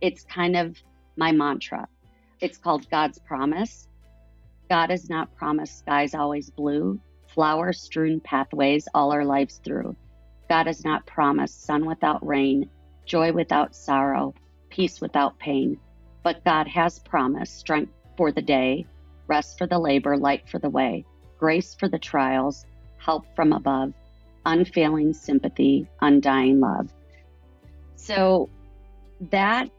it's 0.01 0.23
kind 0.23 0.55
of 0.55 0.77
my 1.15 1.31
mantra. 1.31 1.87
It's 2.39 2.57
called 2.57 2.89
God's 2.91 3.17
promise. 3.19 3.87
God 4.69 4.89
has 4.89 5.09
not 5.09 5.33
promised 5.35 5.79
skies 5.79 6.13
always 6.13 6.49
blue, 6.49 6.99
flower 7.33 7.73
strewn 7.73 8.19
pathways 8.19 8.87
all 8.93 9.11
our 9.11 9.25
lives 9.25 9.59
through. 9.63 9.95
God 10.49 10.67
has 10.67 10.83
not 10.83 11.05
promised 11.05 11.63
sun 11.63 11.85
without 11.85 12.25
rain, 12.25 12.69
joy 13.05 13.31
without 13.31 13.75
sorrow, 13.75 14.33
peace 14.69 15.01
without 15.01 15.39
pain. 15.39 15.79
But 16.27 16.43
God 16.43 16.67
has 16.67 16.99
promised 16.99 17.57
strength 17.57 17.93
for 18.17 18.33
the 18.33 18.41
day, 18.41 18.85
rest 19.29 19.57
for 19.57 19.65
the 19.65 19.79
labor, 19.79 20.17
light 20.17 20.41
for 20.49 20.59
the 20.59 20.69
way, 20.69 21.05
grace 21.39 21.73
for 21.73 21.87
the 21.87 21.99
trials, 21.99 22.65
help 22.97 23.23
from 23.33 23.53
above, 23.53 23.93
unfailing 24.45 25.13
sympathy, 25.13 25.87
undying 26.01 26.59
love. 26.59 26.91
So 27.95 28.49
that 29.31 29.69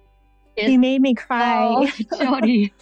is. 0.57 0.71
You 0.71 0.79
made 0.79 1.03
me 1.03 1.13
cry. 1.13 1.67
Oh, 1.67 1.91
Jody. 2.19 2.73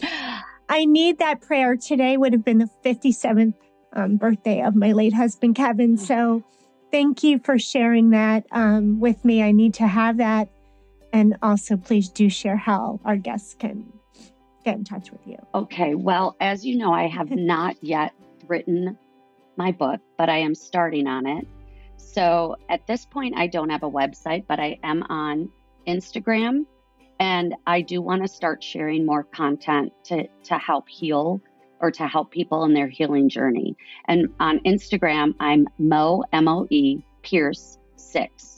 I 0.68 0.85
need 0.85 1.18
that 1.18 1.40
prayer. 1.40 1.74
Today 1.74 2.16
would 2.16 2.33
have 2.35 2.44
been 2.44 2.59
the 2.59 2.70
57th 2.85 3.55
um, 3.94 4.16
birthday 4.16 4.62
of 4.62 4.76
my 4.76 4.92
late 4.92 5.14
husband, 5.14 5.57
Kevin. 5.57 5.96
So 5.96 6.44
thank 6.92 7.24
you 7.24 7.40
for 7.40 7.59
sharing 7.59 8.11
that 8.11 8.46
um, 8.52 9.00
with 9.00 9.24
me. 9.24 9.42
I 9.42 9.50
need 9.50 9.74
to 9.74 9.88
have 9.88 10.18
that 10.18 10.50
and 11.12 11.36
also, 11.42 11.76
please 11.76 12.08
do 12.08 12.28
share 12.28 12.56
how 12.56 13.00
our 13.04 13.16
guests 13.16 13.54
can 13.58 13.92
get 14.64 14.76
in 14.76 14.84
touch 14.84 15.10
with 15.10 15.26
you. 15.26 15.36
Okay. 15.54 15.94
Well, 15.94 16.36
as 16.40 16.66
you 16.66 16.76
know, 16.76 16.92
I 16.92 17.06
have 17.06 17.30
not 17.54 17.76
yet 17.82 18.12
written 18.48 18.98
my 19.56 19.72
book, 19.72 20.00
but 20.18 20.28
I 20.28 20.38
am 20.38 20.54
starting 20.54 21.06
on 21.06 21.26
it. 21.26 21.46
So 21.96 22.56
at 22.68 22.86
this 22.86 23.06
point, 23.06 23.34
I 23.36 23.46
don't 23.46 23.70
have 23.70 23.82
a 23.82 23.90
website, 23.90 24.44
but 24.46 24.60
I 24.60 24.78
am 24.82 25.02
on 25.04 25.48
Instagram. 25.86 26.66
And 27.18 27.54
I 27.66 27.80
do 27.80 28.02
want 28.02 28.22
to 28.22 28.28
start 28.28 28.62
sharing 28.62 29.06
more 29.06 29.24
content 29.24 29.92
to, 30.04 30.26
to 30.44 30.58
help 30.58 30.88
heal 30.88 31.40
or 31.80 31.90
to 31.90 32.06
help 32.06 32.30
people 32.30 32.64
in 32.64 32.74
their 32.74 32.88
healing 32.88 33.28
journey. 33.28 33.76
And 34.06 34.28
on 34.40 34.61
Instagram, 34.61 35.34
I'm 35.40 35.66
Mo, 35.78 36.24
M 36.32 36.48
O 36.48 36.66
E, 36.70 37.02
Pierce 37.22 37.78
6. 37.96 38.55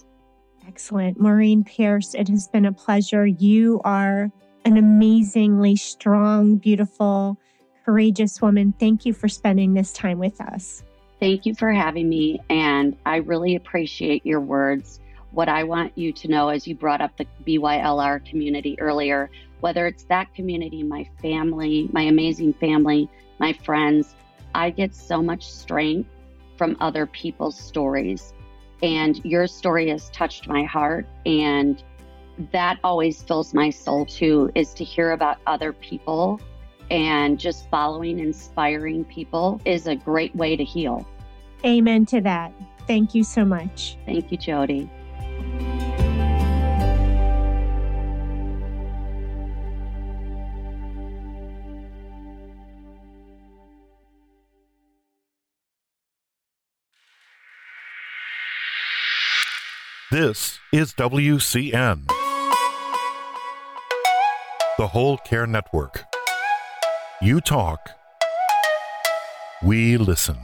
Excellent. 0.69 1.19
Maureen 1.19 1.65
Pierce, 1.65 2.15
it 2.15 2.29
has 2.29 2.47
been 2.47 2.67
a 2.67 2.73
pleasure. 2.73 3.27
You 3.27 3.81
are 3.85 4.31
an 4.67 4.77
amazingly 4.77 5.77
strong, 5.77 6.57
beautiful, 6.57 7.39
courageous 7.87 8.43
woman. 8.43 8.75
Thank 8.79 9.07
you 9.07 9.15
for 9.15 9.29
spending 9.29 9.73
this 9.73 9.95
time 9.95 10.19
with 10.19 10.39
us. 10.43 10.85
Thank 11.21 11.47
you 11.47 11.55
for 11.55 11.73
having 11.73 12.09
me. 12.11 12.39
And 12.51 12.97
I 13.07 13.17
really 13.17 13.57
appreciate 13.57 14.27
your 14.27 14.41
words. 14.41 15.01
What 15.31 15.49
I 15.49 15.65
want 15.65 15.97
you 15.97 16.13
to 16.13 16.29
know 16.29 16.51
as 16.51 16.67
you 16.69 16.75
brought 16.75 17.01
up 17.01 17.17
the 17.17 17.27
BYLR 17.47 18.25
community 18.29 18.79
earlier, 18.79 19.31
whether 19.61 19.87
it's 19.87 20.05
that 20.05 20.35
community, 20.35 20.83
my 20.83 21.09
family, 21.23 21.89
my 21.93 22.03
amazing 22.03 22.53
family, 22.53 23.09
my 23.39 23.55
friends, 23.55 24.15
I 24.55 24.69
get 24.69 24.95
so 24.95 25.23
much 25.23 25.51
strength 25.51 26.11
from 26.59 26.77
other 26.79 27.07
people's 27.07 27.59
stories. 27.59 28.35
And 28.83 29.25
your 29.25 29.47
story 29.47 29.89
has 29.91 30.11
touched 30.11 30.49
my 30.49 30.65
heart. 30.65 31.07
And 31.27 31.83
that 32.53 32.79
always 32.85 33.23
fills 33.23 33.53
my 33.53 33.71
soul 33.71 34.07
too, 34.07 34.51
is 34.55 34.73
to 34.75 34.85
hear 34.85 35.13
about 35.13 35.39
other 35.47 35.73
people 35.73 36.41
and 36.91 37.39
just 37.39 37.69
following, 37.71 38.19
inspiring 38.19 39.05
people 39.05 39.61
is 39.65 39.87
a 39.87 39.97
great 39.97 40.35
way 40.35 40.57
to 40.57 40.65
heal. 40.65 41.07
Amen 41.65 42.07
to 42.07 42.21
that. 42.23 42.53
Thank 42.87 43.15
you 43.15 43.25
so 43.25 43.45
much. 43.45 43.99
Thank 44.07 44.33
you, 44.33 44.39
Jody. 44.39 44.89
This 60.21 60.59
is 60.73 60.95
WCN, 60.95 62.09
the 64.77 64.89
Whole 64.89 65.17
Care 65.19 65.47
Network. 65.47 66.07
You 67.23 67.41
talk, 67.41 67.79
we 69.63 69.97
listen. 69.97 70.37